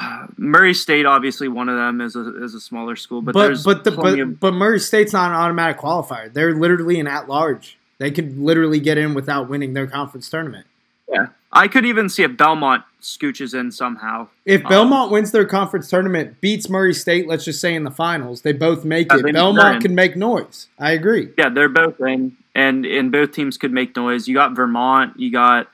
Murray 0.36 0.74
State, 0.74 1.06
obviously, 1.06 1.48
one 1.48 1.68
of 1.68 1.76
them 1.76 2.00
is 2.00 2.16
a, 2.16 2.42
is 2.42 2.54
a 2.54 2.60
smaller 2.60 2.96
school, 2.96 3.22
but 3.22 3.34
but 3.34 3.56
but, 3.64 3.84
the, 3.84 3.90
but, 3.90 4.18
of, 4.18 4.40
but 4.40 4.54
Murray 4.54 4.80
State's 4.80 5.12
not 5.12 5.30
an 5.30 5.36
automatic 5.36 5.78
qualifier. 5.78 6.32
They're 6.32 6.54
literally 6.54 7.00
an 7.00 7.06
at 7.06 7.28
large. 7.28 7.78
They 8.02 8.10
could 8.10 8.36
literally 8.36 8.80
get 8.80 8.98
in 8.98 9.14
without 9.14 9.48
winning 9.48 9.74
their 9.74 9.86
conference 9.86 10.28
tournament. 10.28 10.66
Yeah. 11.08 11.28
I 11.52 11.68
could 11.68 11.86
even 11.86 12.08
see 12.08 12.24
if 12.24 12.36
Belmont 12.36 12.82
scooches 13.00 13.54
in 13.54 13.70
somehow. 13.70 14.26
If 14.44 14.64
um, 14.64 14.68
Belmont 14.68 15.12
wins 15.12 15.30
their 15.30 15.44
conference 15.44 15.88
tournament, 15.88 16.40
beats 16.40 16.68
Murray 16.68 16.94
State, 16.94 17.28
let's 17.28 17.44
just 17.44 17.60
say 17.60 17.76
in 17.76 17.84
the 17.84 17.92
finals, 17.92 18.42
they 18.42 18.52
both 18.52 18.84
make 18.84 19.12
yeah, 19.12 19.18
it. 19.18 19.32
Belmont 19.32 19.82
can 19.82 19.94
make 19.94 20.16
noise. 20.16 20.66
I 20.80 20.90
agree. 20.90 21.28
Yeah, 21.38 21.48
they're 21.48 21.68
both 21.68 22.00
in, 22.00 22.36
and 22.56 22.84
and 22.84 23.12
both 23.12 23.30
teams 23.30 23.56
could 23.56 23.72
make 23.72 23.94
noise. 23.94 24.26
You 24.26 24.34
got 24.34 24.56
Vermont. 24.56 25.16
You 25.16 25.30
got 25.30 25.68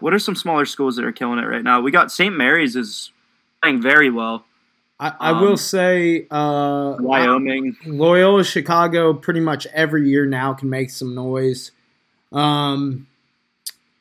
what 0.00 0.14
are 0.14 0.18
some 0.18 0.34
smaller 0.34 0.64
schools 0.64 0.96
that 0.96 1.04
are 1.04 1.12
killing 1.12 1.38
it 1.38 1.46
right 1.46 1.62
now? 1.62 1.82
We 1.82 1.90
got 1.90 2.10
St. 2.10 2.34
Mary's 2.34 2.76
is 2.76 3.10
playing 3.62 3.82
very 3.82 4.08
well. 4.08 4.46
I, 5.02 5.14
I 5.18 5.30
um, 5.30 5.40
will 5.40 5.56
say 5.56 6.28
uh, 6.30 6.96
Wyoming, 7.00 7.76
Loyola 7.84 8.44
Chicago, 8.44 9.12
pretty 9.12 9.40
much 9.40 9.66
every 9.72 10.08
year 10.08 10.26
now 10.26 10.54
can 10.54 10.70
make 10.70 10.90
some 10.90 11.12
noise. 11.12 11.72
Um, 12.30 13.08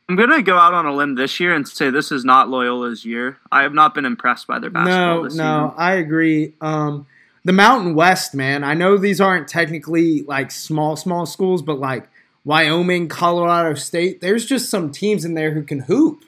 I'm 0.07 0.15
gonna 0.15 0.43
go 0.43 0.59
out 0.59 0.75
on 0.75 0.85
a 0.85 0.93
limb 0.93 1.15
this 1.15 1.39
year 1.39 1.55
and 1.55 1.67
say 1.67 1.89
this 1.89 2.11
is 2.11 2.23
not 2.23 2.49
Loyola's 2.49 3.03
year. 3.03 3.39
I 3.51 3.63
have 3.63 3.73
not 3.73 3.95
been 3.95 4.05
impressed 4.05 4.45
by 4.45 4.59
their 4.59 4.69
basketball. 4.69 5.23
This 5.23 5.33
year. 5.33 5.43
No, 5.43 5.67
no, 5.69 5.73
I 5.75 5.93
agree. 5.93 6.53
Um, 6.61 7.07
the 7.45 7.53
Mountain 7.53 7.95
West, 7.95 8.35
man. 8.35 8.63
I 8.63 8.75
know 8.75 8.95
these 8.95 9.19
aren't 9.19 9.47
technically 9.47 10.21
like 10.21 10.51
small, 10.51 10.95
small 10.95 11.25
schools, 11.25 11.63
but 11.63 11.79
like 11.79 12.07
Wyoming, 12.45 13.07
Colorado 13.07 13.73
State. 13.73 14.21
There's 14.21 14.45
just 14.45 14.69
some 14.69 14.91
teams 14.91 15.25
in 15.25 15.33
there 15.33 15.51
who 15.51 15.63
can 15.63 15.79
hoop, 15.79 16.23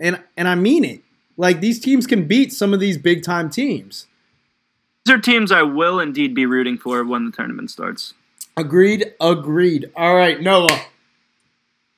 and 0.00 0.22
and 0.34 0.48
I 0.48 0.54
mean 0.54 0.86
it. 0.86 1.02
Like 1.38 1.60
these 1.60 1.78
teams 1.78 2.06
can 2.06 2.26
beat 2.26 2.52
some 2.52 2.74
of 2.74 2.80
these 2.80 2.98
big 2.98 3.22
time 3.22 3.48
teams. 3.48 4.06
These 5.06 5.14
are 5.14 5.20
teams 5.20 5.50
I 5.52 5.62
will 5.62 6.00
indeed 6.00 6.34
be 6.34 6.44
rooting 6.44 6.76
for 6.76 7.02
when 7.04 7.24
the 7.24 7.30
tournament 7.30 7.70
starts. 7.70 8.12
Agreed. 8.56 9.14
Agreed. 9.20 9.90
All 9.96 10.16
right, 10.16 10.40
Noah. 10.40 10.82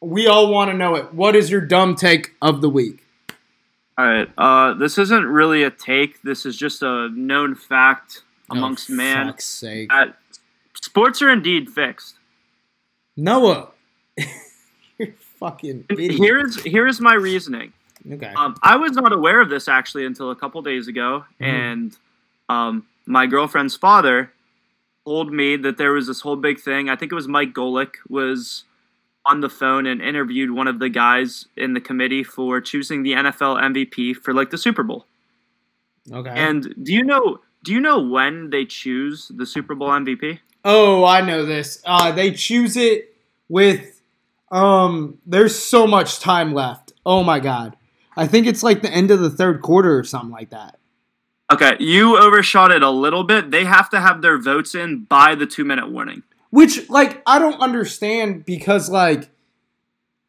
We 0.03 0.26
all 0.26 0.53
want 0.53 0.70
to 0.70 0.76
know 0.76 0.94
it. 0.94 1.14
What 1.14 1.35
is 1.35 1.50
your 1.50 1.62
dumb 1.62 1.94
take 1.96 2.35
of 2.40 2.61
the 2.61 2.68
week? 2.68 3.03
All 3.96 4.07
right. 4.07 4.29
Uh, 4.37 4.74
this 4.74 4.98
isn't 4.98 5.26
really 5.26 5.62
a 5.62 5.70
take. 5.70 6.20
This 6.22 6.44
is 6.44 6.57
just 6.57 6.83
a 6.83 7.09
known 7.09 7.55
fact 7.55 8.22
amongst 8.50 8.90
oh, 8.90 8.94
man. 8.94 9.26
Fuck's 9.26 9.46
sake. 9.46 9.90
sports 10.74 11.22
are 11.22 11.31
indeed 11.31 11.70
fixed. 11.70 12.16
Noah, 13.16 13.68
you're 14.98 15.14
fucking. 15.38 15.87
Idiot. 15.90 16.12
Here's 16.12 16.62
here's 16.62 17.00
my 17.00 17.14
reasoning. 17.14 17.72
Okay. 18.10 18.32
Um, 18.36 18.56
I 18.62 18.76
was 18.76 18.92
not 18.92 19.12
aware 19.12 19.40
of 19.40 19.48
this 19.48 19.68
actually 19.68 20.06
until 20.06 20.30
a 20.30 20.36
couple 20.36 20.62
days 20.62 20.88
ago, 20.88 21.24
mm-hmm. 21.40 21.44
and 21.44 21.96
um, 22.48 22.86
my 23.06 23.26
girlfriend's 23.26 23.76
father 23.76 24.32
told 25.04 25.32
me 25.32 25.56
that 25.56 25.78
there 25.78 25.92
was 25.92 26.06
this 26.06 26.20
whole 26.20 26.36
big 26.36 26.60
thing. 26.60 26.88
I 26.88 26.96
think 26.96 27.12
it 27.12 27.14
was 27.14 27.28
Mike 27.28 27.52
Golic 27.52 27.94
was 28.08 28.64
on 29.26 29.40
the 29.40 29.48
phone 29.48 29.86
and 29.86 30.00
interviewed 30.00 30.50
one 30.50 30.66
of 30.66 30.78
the 30.78 30.88
guys 30.88 31.46
in 31.56 31.74
the 31.74 31.80
committee 31.80 32.24
for 32.24 32.60
choosing 32.60 33.02
the 33.02 33.12
NFL 33.12 33.60
MVP 33.60 34.16
for 34.16 34.32
like 34.32 34.50
the 34.50 34.58
Super 34.58 34.82
Bowl. 34.82 35.06
Okay. 36.10 36.30
And 36.30 36.74
do 36.82 36.92
you 36.92 37.02
know 37.02 37.40
do 37.62 37.72
you 37.72 37.80
know 37.80 38.00
when 38.00 38.50
they 38.50 38.64
choose 38.64 39.30
the 39.34 39.44
Super 39.44 39.74
Bowl 39.74 39.90
MVP? 39.90 40.38
Oh, 40.64 41.04
I 41.04 41.20
know 41.20 41.44
this. 41.44 41.82
Uh, 41.84 42.10
they 42.12 42.32
choose 42.32 42.76
it 42.76 43.14
with 43.48 44.00
um 44.50 45.18
there's 45.26 45.56
so 45.56 45.86
much 45.86 46.20
time 46.20 46.54
left. 46.54 46.92
Oh 47.04 47.22
my 47.22 47.40
god. 47.40 47.76
I 48.20 48.26
think 48.26 48.46
it's 48.46 48.62
like 48.62 48.83
the 48.83 48.92
end 48.92 49.11
of 49.11 49.20
the 49.20 49.30
third 49.30 49.62
quarter 49.62 49.98
or 49.98 50.04
something 50.04 50.30
like 50.30 50.50
that. 50.50 50.78
Okay, 51.50 51.76
you 51.80 52.18
overshot 52.18 52.70
it 52.70 52.83
a 52.83 52.90
little 52.90 53.24
bit. 53.24 53.50
They 53.50 53.64
have 53.64 53.88
to 53.90 54.00
have 54.00 54.20
their 54.20 54.37
votes 54.37 54.74
in 54.74 55.04
by 55.04 55.35
the 55.35 55.46
two 55.46 55.64
minute 55.64 55.90
warning. 55.90 56.22
Which, 56.50 56.90
like, 56.90 57.22
I 57.26 57.38
don't 57.38 57.59
understand 57.62 58.44
because, 58.44 58.90
like, 58.90 59.30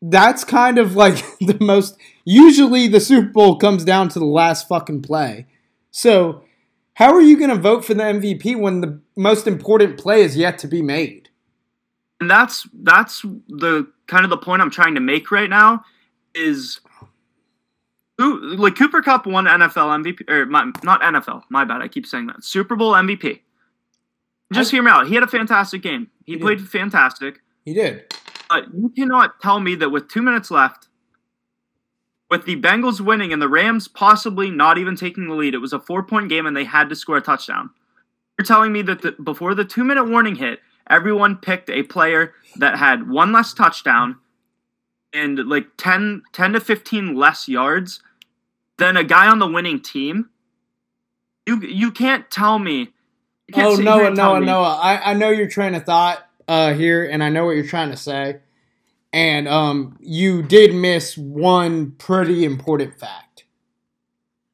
that's 0.01 0.45
kind 0.45 0.77
of 0.77 0.95
like 0.95 1.15
the 1.41 1.57
most. 1.59 1.97
Usually, 2.23 2.87
the 2.87 3.01
Super 3.01 3.27
Bowl 3.27 3.57
comes 3.57 3.83
down 3.83 4.07
to 4.09 4.19
the 4.19 4.25
last 4.25 4.69
fucking 4.69 5.01
play. 5.01 5.47
So, 5.91 6.45
how 6.93 7.13
are 7.13 7.21
you 7.21 7.37
going 7.37 7.49
to 7.49 7.57
vote 7.57 7.83
for 7.83 7.93
the 7.93 8.03
MVP 8.03 8.57
when 8.57 8.79
the 8.79 9.01
most 9.17 9.47
important 9.47 9.99
play 9.99 10.21
is 10.21 10.37
yet 10.37 10.57
to 10.59 10.67
be 10.69 10.81
made? 10.81 11.27
And 12.21 12.31
that's 12.31 12.69
that's 12.71 13.23
the 13.49 13.91
kind 14.07 14.23
of 14.23 14.29
the 14.29 14.37
point 14.37 14.61
I'm 14.61 14.71
trying 14.71 14.95
to 14.95 15.01
make 15.01 15.29
right 15.29 15.49
now 15.49 15.83
is 16.33 16.79
who 18.21 18.55
like 18.55 18.75
Cooper 18.75 19.01
Kupp 19.01 19.25
won 19.25 19.45
NFL 19.45 20.03
MVP 20.03 20.29
or 20.29 20.45
my, 20.45 20.71
not 20.83 21.01
NFL. 21.01 21.43
My 21.49 21.65
bad. 21.65 21.81
I 21.81 21.87
keep 21.87 22.05
saying 22.05 22.27
that. 22.27 22.43
Super 22.43 22.75
Bowl 22.75 22.93
MVP. 22.93 23.39
Just 24.53 24.71
I, 24.71 24.75
hear 24.75 24.83
me 24.83 24.91
out. 24.91 25.07
He 25.07 25.15
had 25.15 25.23
a 25.23 25.27
fantastic 25.27 25.81
game. 25.81 26.09
He, 26.25 26.33
he 26.33 26.37
played 26.37 26.59
did. 26.59 26.69
fantastic. 26.69 27.39
He 27.65 27.73
did. 27.73 28.13
But 28.49 28.73
you 28.73 28.89
cannot 28.89 29.39
tell 29.41 29.59
me 29.59 29.75
that 29.75 29.89
with 29.89 30.07
two 30.07 30.21
minutes 30.21 30.51
left, 30.51 30.87
with 32.29 32.45
the 32.45 32.61
Bengals 32.61 33.01
winning 33.01 33.33
and 33.33 33.41
the 33.41 33.49
Rams 33.49 33.87
possibly 33.87 34.51
not 34.51 34.77
even 34.77 34.95
taking 34.95 35.27
the 35.27 35.35
lead, 35.35 35.53
it 35.53 35.59
was 35.59 35.73
a 35.73 35.79
four 35.79 36.03
point 36.03 36.29
game 36.29 36.45
and 36.45 36.55
they 36.55 36.63
had 36.63 36.89
to 36.89 36.95
score 36.95 37.17
a 37.17 37.21
touchdown. 37.21 37.71
You're 38.37 38.45
telling 38.45 38.71
me 38.71 38.81
that 38.83 39.01
the, 39.01 39.11
before 39.13 39.55
the 39.55 39.65
two 39.65 39.83
minute 39.83 40.05
warning 40.05 40.35
hit, 40.35 40.59
everyone 40.89 41.37
picked 41.37 41.69
a 41.69 41.83
player 41.83 42.33
that 42.57 42.77
had 42.77 43.09
one 43.09 43.31
less 43.31 43.53
touchdown 43.53 44.17
and 45.13 45.39
like 45.47 45.65
10, 45.77 46.23
10 46.33 46.53
to 46.53 46.59
15 46.59 47.15
less 47.15 47.47
yards 47.47 48.01
than 48.81 48.97
a 48.97 49.03
guy 49.03 49.27
on 49.27 49.39
the 49.39 49.47
winning 49.47 49.79
team. 49.79 50.29
You 51.45 51.61
you 51.61 51.91
can't 51.91 52.29
tell 52.29 52.59
me. 52.59 52.89
Can't 53.53 53.67
oh 53.67 53.75
Noah, 53.75 54.11
Noah, 54.11 54.39
me. 54.39 54.45
Noah! 54.45 54.79
I, 54.81 55.11
I 55.11 55.13
know 55.13 55.29
your 55.29 55.47
train 55.47 55.75
of 55.75 55.83
thought 55.83 56.25
uh, 56.47 56.73
here, 56.73 57.05
and 57.05 57.23
I 57.23 57.29
know 57.29 57.45
what 57.45 57.51
you're 57.51 57.65
trying 57.65 57.91
to 57.91 57.97
say. 57.97 58.39
And 59.13 59.47
um, 59.47 59.97
you 59.99 60.41
did 60.41 60.73
miss 60.73 61.17
one 61.17 61.91
pretty 61.91 62.45
important 62.45 62.97
fact. 62.97 63.45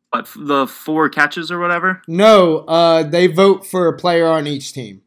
What 0.10 0.28
the 0.36 0.66
four 0.66 1.10
catches 1.10 1.52
or 1.52 1.60
whatever? 1.60 2.02
No, 2.08 2.60
uh, 2.60 3.04
they 3.04 3.28
vote 3.28 3.68
for 3.68 3.88
a 3.88 3.98
player 3.98 4.28
on 4.28 4.48
each 4.48 4.74
team. 4.74 5.02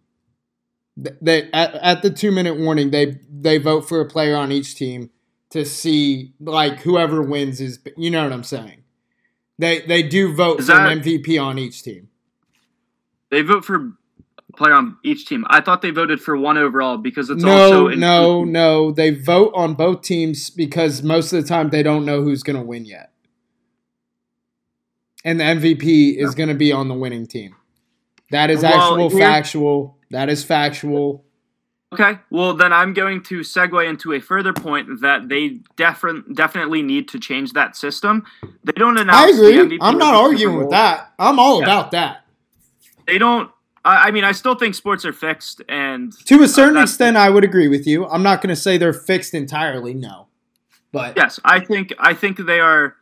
They 0.96 1.50
at, 1.52 1.74
at 1.74 2.02
the 2.02 2.10
two 2.10 2.30
minute 2.30 2.58
warning, 2.58 2.90
they 2.90 3.18
they 3.28 3.58
vote 3.58 3.88
for 3.88 4.00
a 4.00 4.06
player 4.06 4.36
on 4.36 4.52
each 4.52 4.76
team 4.76 5.10
to 5.50 5.64
see 5.64 6.34
like 6.38 6.80
whoever 6.80 7.22
wins 7.22 7.60
is. 7.60 7.80
You 7.96 8.10
know 8.10 8.22
what 8.22 8.32
I'm 8.32 8.44
saying? 8.44 8.79
They 9.60 9.80
they 9.80 10.02
do 10.02 10.34
vote 10.34 10.60
Is 10.60 10.66
for 10.66 10.72
that, 10.72 10.90
an 10.90 11.00
MVP 11.00 11.40
on 11.40 11.58
each 11.58 11.82
team. 11.82 12.08
They 13.30 13.42
vote 13.42 13.62
for 13.62 13.76
a 13.76 14.52
player 14.56 14.72
on 14.72 14.96
each 15.04 15.26
team. 15.26 15.44
I 15.48 15.60
thought 15.60 15.82
they 15.82 15.90
voted 15.90 16.20
for 16.20 16.34
one 16.34 16.56
overall 16.56 16.96
because 16.96 17.28
it's 17.28 17.42
no, 17.42 17.50
also 17.50 17.88
no, 17.88 18.44
no. 18.44 18.90
They 18.90 19.10
vote 19.10 19.52
on 19.54 19.74
both 19.74 20.00
teams 20.00 20.48
because 20.48 21.02
most 21.02 21.34
of 21.34 21.42
the 21.42 21.46
time 21.46 21.68
they 21.68 21.82
don't 21.82 22.06
know 22.06 22.22
who's 22.22 22.42
going 22.42 22.56
to 22.56 22.62
win 22.62 22.86
yet, 22.86 23.12
and 25.26 25.38
the 25.38 25.44
MVP 25.44 26.16
is 26.16 26.34
going 26.34 26.48
to 26.48 26.54
be 26.54 26.72
on 26.72 26.88
the 26.88 26.94
winning 26.94 27.26
team. 27.26 27.54
That 28.30 28.48
is 28.48 28.62
well, 28.62 28.72
actual 28.72 29.10
factual. 29.10 29.98
That 30.10 30.30
is 30.30 30.42
factual. 30.42 31.26
Okay, 31.92 32.18
well 32.30 32.54
then 32.54 32.72
I'm 32.72 32.94
going 32.94 33.22
to 33.24 33.40
segue 33.40 33.88
into 33.88 34.12
a 34.12 34.20
further 34.20 34.52
point 34.52 35.00
that 35.00 35.28
they 35.28 35.60
defi- 35.74 36.22
definitely 36.32 36.82
need 36.82 37.08
to 37.08 37.18
change 37.18 37.52
that 37.54 37.74
system. 37.74 38.24
They 38.62 38.72
don't 38.72 38.96
announce. 38.96 39.16
I 39.16 39.28
agree. 39.30 39.78
I'm 39.80 39.98
not 39.98 40.14
arguing 40.14 40.56
with 40.56 40.70
that. 40.70 41.12
I'm 41.18 41.40
all 41.40 41.58
yeah. 41.58 41.66
about 41.66 41.90
that. 41.90 42.24
They 43.06 43.18
don't. 43.18 43.50
I 43.82 44.10
mean, 44.10 44.24
I 44.24 44.32
still 44.32 44.54
think 44.54 44.74
sports 44.74 45.06
are 45.06 45.12
fixed, 45.12 45.62
and 45.66 46.12
to 46.26 46.42
a 46.42 46.48
certain 46.48 46.76
uh, 46.76 46.82
extent, 46.82 47.16
I 47.16 47.30
would 47.30 47.44
agree 47.44 47.66
with 47.66 47.86
you. 47.86 48.06
I'm 48.06 48.22
not 48.22 48.42
going 48.42 48.54
to 48.54 48.60
say 48.60 48.76
they're 48.76 48.92
fixed 48.92 49.32
entirely. 49.32 49.94
No, 49.94 50.26
but 50.92 51.14
yes, 51.16 51.40
I 51.44 51.60
think 51.60 51.94
I 51.98 52.12
think 52.12 52.36
they 52.36 52.60
are. 52.60 52.96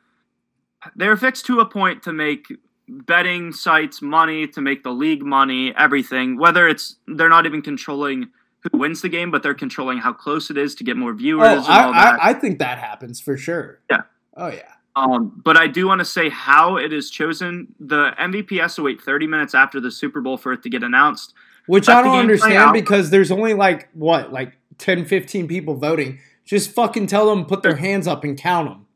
They 0.94 1.08
are 1.08 1.16
fixed 1.16 1.46
to 1.46 1.58
a 1.58 1.66
point 1.66 2.04
to 2.04 2.12
make 2.12 2.46
betting 2.88 3.52
sites 3.52 4.00
money 4.00 4.46
to 4.46 4.60
make 4.60 4.84
the 4.84 4.92
league 4.92 5.24
money, 5.24 5.74
everything. 5.76 6.38
Whether 6.38 6.68
it's 6.68 6.96
they're 7.08 7.28
not 7.28 7.44
even 7.44 7.60
controlling 7.60 8.30
who 8.70 8.78
wins 8.78 9.02
the 9.02 9.08
game, 9.08 9.30
but 9.30 9.42
they're 9.42 9.54
controlling 9.54 9.98
how 9.98 10.12
close 10.12 10.50
it 10.50 10.56
is 10.56 10.74
to 10.76 10.84
get 10.84 10.96
more 10.96 11.12
viewers. 11.12 11.64
Oh, 11.66 11.70
I, 11.70 11.90
I, 11.90 12.18
I, 12.30 12.34
think 12.34 12.58
that 12.58 12.78
happens 12.78 13.20
for 13.20 13.36
sure. 13.36 13.80
Yeah. 13.90 14.02
Oh 14.36 14.48
yeah. 14.48 14.72
Um, 14.96 15.40
but 15.44 15.56
I 15.56 15.68
do 15.68 15.86
want 15.86 16.00
to 16.00 16.04
say 16.04 16.28
how 16.28 16.76
it 16.76 16.92
is 16.92 17.10
chosen. 17.10 17.74
The 17.78 18.12
MVP 18.18 18.60
has 18.60 18.74
to 18.76 18.82
wait 18.82 19.00
30 19.00 19.26
minutes 19.26 19.54
after 19.54 19.80
the 19.80 19.90
Super 19.90 20.20
Bowl 20.20 20.36
for 20.36 20.52
it 20.52 20.62
to 20.64 20.70
get 20.70 20.82
announced. 20.82 21.34
Which 21.66 21.86
Let 21.86 21.98
I 21.98 22.02
don't 22.02 22.18
understand 22.18 22.72
because 22.72 23.10
there's 23.10 23.30
only 23.30 23.54
like 23.54 23.88
what, 23.92 24.32
like 24.32 24.56
10, 24.78 25.04
15 25.04 25.46
people 25.46 25.74
voting. 25.74 26.18
Just 26.44 26.70
fucking 26.70 27.06
tell 27.06 27.28
them 27.28 27.44
put 27.44 27.62
their 27.62 27.76
hands 27.76 28.06
up 28.06 28.24
and 28.24 28.36
count 28.36 28.68
them. 28.68 28.86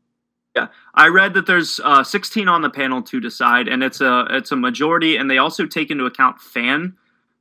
Yeah, 0.57 0.69
I 0.95 1.09
read 1.09 1.35
that 1.35 1.47
there's 1.47 1.81
uh, 1.85 2.03
16 2.03 2.49
on 2.49 2.63
the 2.63 2.71
panel 2.71 3.03
to 3.03 3.21
decide, 3.21 3.69
and 3.69 3.83
it's 3.83 4.01
a 4.01 4.27
it's 4.31 4.53
a 4.53 4.57
majority, 4.57 5.17
and 5.17 5.31
they 5.31 5.39
also 5.39 5.67
take 5.67 5.91
into 5.91 6.05
account 6.05 6.41
fan 6.41 6.97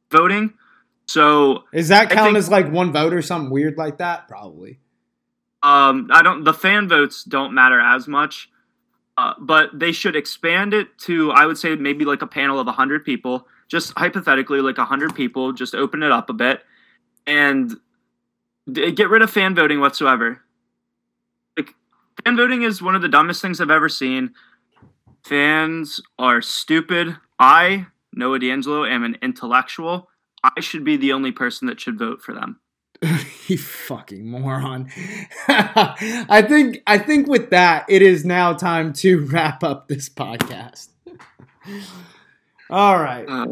voting. 0.09 0.53
So 1.11 1.65
is 1.73 1.89
that 1.89 2.09
count 2.09 2.27
think, 2.27 2.37
as 2.37 2.49
like 2.49 2.71
one 2.71 2.93
vote 2.93 3.13
or 3.13 3.21
something 3.21 3.49
weird 3.49 3.77
like 3.77 3.97
that? 3.97 4.29
Probably. 4.29 4.79
Um, 5.61 6.07
I 6.09 6.21
don't. 6.21 6.45
The 6.45 6.53
fan 6.53 6.87
votes 6.87 7.25
don't 7.25 7.53
matter 7.53 7.81
as 7.81 8.07
much, 8.07 8.49
uh, 9.17 9.33
but 9.37 9.77
they 9.77 9.91
should 9.91 10.15
expand 10.15 10.73
it 10.73 10.97
to 10.99 11.31
I 11.31 11.45
would 11.45 11.57
say 11.57 11.75
maybe 11.75 12.05
like 12.05 12.21
a 12.21 12.27
panel 12.27 12.61
of 12.61 12.67
hundred 12.67 13.03
people, 13.03 13.45
just 13.67 13.91
hypothetically 13.97 14.61
like 14.61 14.77
hundred 14.77 15.13
people. 15.13 15.51
Just 15.51 15.75
open 15.75 16.01
it 16.01 16.13
up 16.13 16.29
a 16.29 16.33
bit, 16.33 16.61
and 17.27 17.75
get 18.71 19.09
rid 19.09 19.21
of 19.21 19.29
fan 19.29 19.53
voting 19.53 19.81
whatsoever. 19.81 20.41
Like, 21.57 21.75
fan 22.23 22.37
voting 22.37 22.61
is 22.61 22.81
one 22.81 22.95
of 22.95 23.01
the 23.01 23.09
dumbest 23.09 23.41
things 23.41 23.59
I've 23.59 23.69
ever 23.69 23.89
seen. 23.89 24.33
Fans 25.25 25.99
are 26.17 26.41
stupid. 26.41 27.17
I, 27.37 27.87
Noah 28.13 28.39
D'Angelo, 28.39 28.85
am 28.85 29.03
an 29.03 29.17
intellectual. 29.21 30.07
I 30.43 30.59
should 30.59 30.83
be 30.83 30.97
the 30.97 31.13
only 31.13 31.31
person 31.31 31.67
that 31.67 31.79
should 31.79 31.97
vote 31.97 32.21
for 32.21 32.33
them. 32.33 32.59
you 33.47 33.57
fucking 33.57 34.29
moron. 34.29 34.89
I 35.47 36.43
think 36.47 36.83
I 36.85 36.97
think 36.97 37.27
with 37.27 37.49
that 37.49 37.85
it 37.89 38.01
is 38.01 38.25
now 38.25 38.53
time 38.53 38.93
to 38.93 39.25
wrap 39.31 39.63
up 39.63 39.87
this 39.87 40.07
podcast. 40.07 40.89
All 42.69 42.99
right. 42.99 43.25
Uh, 43.27 43.47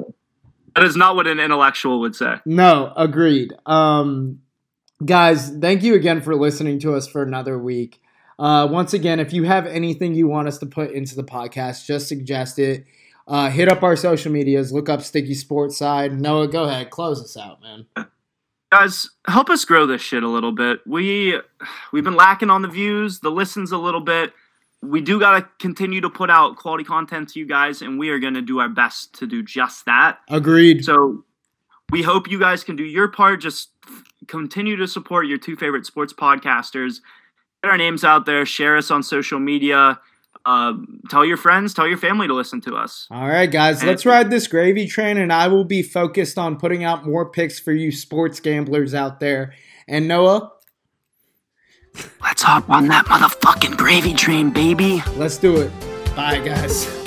that 0.75 0.83
is 0.83 0.95
not 0.95 1.15
what 1.15 1.27
an 1.27 1.39
intellectual 1.39 1.99
would 2.01 2.15
say. 2.15 2.35
No, 2.45 2.93
agreed. 2.95 3.53
Um 3.65 4.41
guys, 5.03 5.49
thank 5.49 5.83
you 5.83 5.95
again 5.95 6.21
for 6.21 6.35
listening 6.35 6.79
to 6.79 6.93
us 6.93 7.07
for 7.07 7.23
another 7.23 7.57
week. 7.57 8.01
Uh, 8.37 8.65
once 8.71 8.93
again, 8.93 9.19
if 9.19 9.33
you 9.33 9.43
have 9.43 9.67
anything 9.67 10.13
you 10.13 10.25
want 10.25 10.47
us 10.47 10.57
to 10.59 10.65
put 10.65 10.91
into 10.91 11.13
the 11.13 11.23
podcast, 11.23 11.85
just 11.85 12.07
suggest 12.07 12.57
it. 12.57 12.85
Uh, 13.29 13.47
hit 13.47 13.69
up 13.69 13.83
our 13.83 13.95
social 13.95 14.31
medias. 14.31 14.73
Look 14.73 14.89
up 14.89 15.03
Sticky 15.03 15.35
Sports 15.35 15.77
Side. 15.77 16.19
Noah, 16.19 16.47
go 16.47 16.63
ahead. 16.63 16.89
Close 16.89 17.21
us 17.21 17.37
out, 17.37 17.61
man. 17.61 17.85
Guys, 18.71 19.07
help 19.27 19.51
us 19.51 19.65
grow 19.65 19.85
this 19.85 20.01
shit 20.01 20.23
a 20.23 20.27
little 20.27 20.51
bit. 20.51 20.79
We 20.87 21.39
we've 21.93 22.03
been 22.03 22.15
lacking 22.15 22.49
on 22.49 22.63
the 22.63 22.67
views, 22.67 23.19
the 23.19 23.29
listens 23.29 23.71
a 23.71 23.77
little 23.77 24.01
bit. 24.01 24.33
We 24.81 24.99
do 25.01 25.19
got 25.19 25.39
to 25.39 25.47
continue 25.59 26.01
to 26.01 26.09
put 26.09 26.31
out 26.31 26.55
quality 26.55 26.83
content 26.83 27.29
to 27.29 27.39
you 27.39 27.45
guys, 27.45 27.83
and 27.83 27.99
we 27.99 28.09
are 28.09 28.17
going 28.17 28.33
to 28.33 28.41
do 28.41 28.59
our 28.59 28.69
best 28.69 29.13
to 29.19 29.27
do 29.27 29.43
just 29.43 29.85
that. 29.85 30.19
Agreed. 30.29 30.83
So 30.83 31.23
we 31.91 32.01
hope 32.01 32.29
you 32.29 32.39
guys 32.39 32.63
can 32.63 32.75
do 32.75 32.83
your 32.83 33.09
part. 33.09 33.41
Just 33.41 33.69
continue 34.27 34.75
to 34.77 34.87
support 34.87 35.27
your 35.27 35.37
two 35.37 35.55
favorite 35.55 35.85
sports 35.85 36.13
podcasters. 36.13 37.01
Get 37.63 37.71
our 37.71 37.77
names 37.77 38.03
out 38.03 38.25
there. 38.25 38.45
Share 38.45 38.77
us 38.77 38.89
on 38.89 39.03
social 39.03 39.39
media. 39.39 39.99
Uh, 40.45 40.73
tell 41.09 41.25
your 41.25 41.37
friends, 41.37 41.73
tell 41.73 41.87
your 41.87 41.97
family 41.97 42.27
to 42.27 42.33
listen 42.33 42.61
to 42.61 42.75
us. 42.75 43.07
All 43.11 43.27
right, 43.27 43.51
guys, 43.51 43.79
and 43.79 43.89
let's 43.89 44.05
ride 44.05 44.29
this 44.29 44.47
gravy 44.47 44.87
train, 44.87 45.17
and 45.17 45.31
I 45.31 45.47
will 45.47 45.65
be 45.65 45.83
focused 45.83 46.37
on 46.37 46.57
putting 46.57 46.83
out 46.83 47.05
more 47.05 47.29
picks 47.29 47.59
for 47.59 47.71
you 47.71 47.91
sports 47.91 48.39
gamblers 48.39 48.93
out 48.93 49.19
there. 49.19 49.53
And 49.87 50.07
Noah, 50.07 50.51
let's 52.21 52.41
hop 52.41 52.69
on 52.69 52.87
that 52.87 53.05
motherfucking 53.05 53.77
gravy 53.77 54.13
train, 54.13 54.49
baby. 54.49 55.03
Let's 55.15 55.37
do 55.37 55.57
it. 55.57 55.71
Bye, 56.15 56.39
guys. 56.39 56.98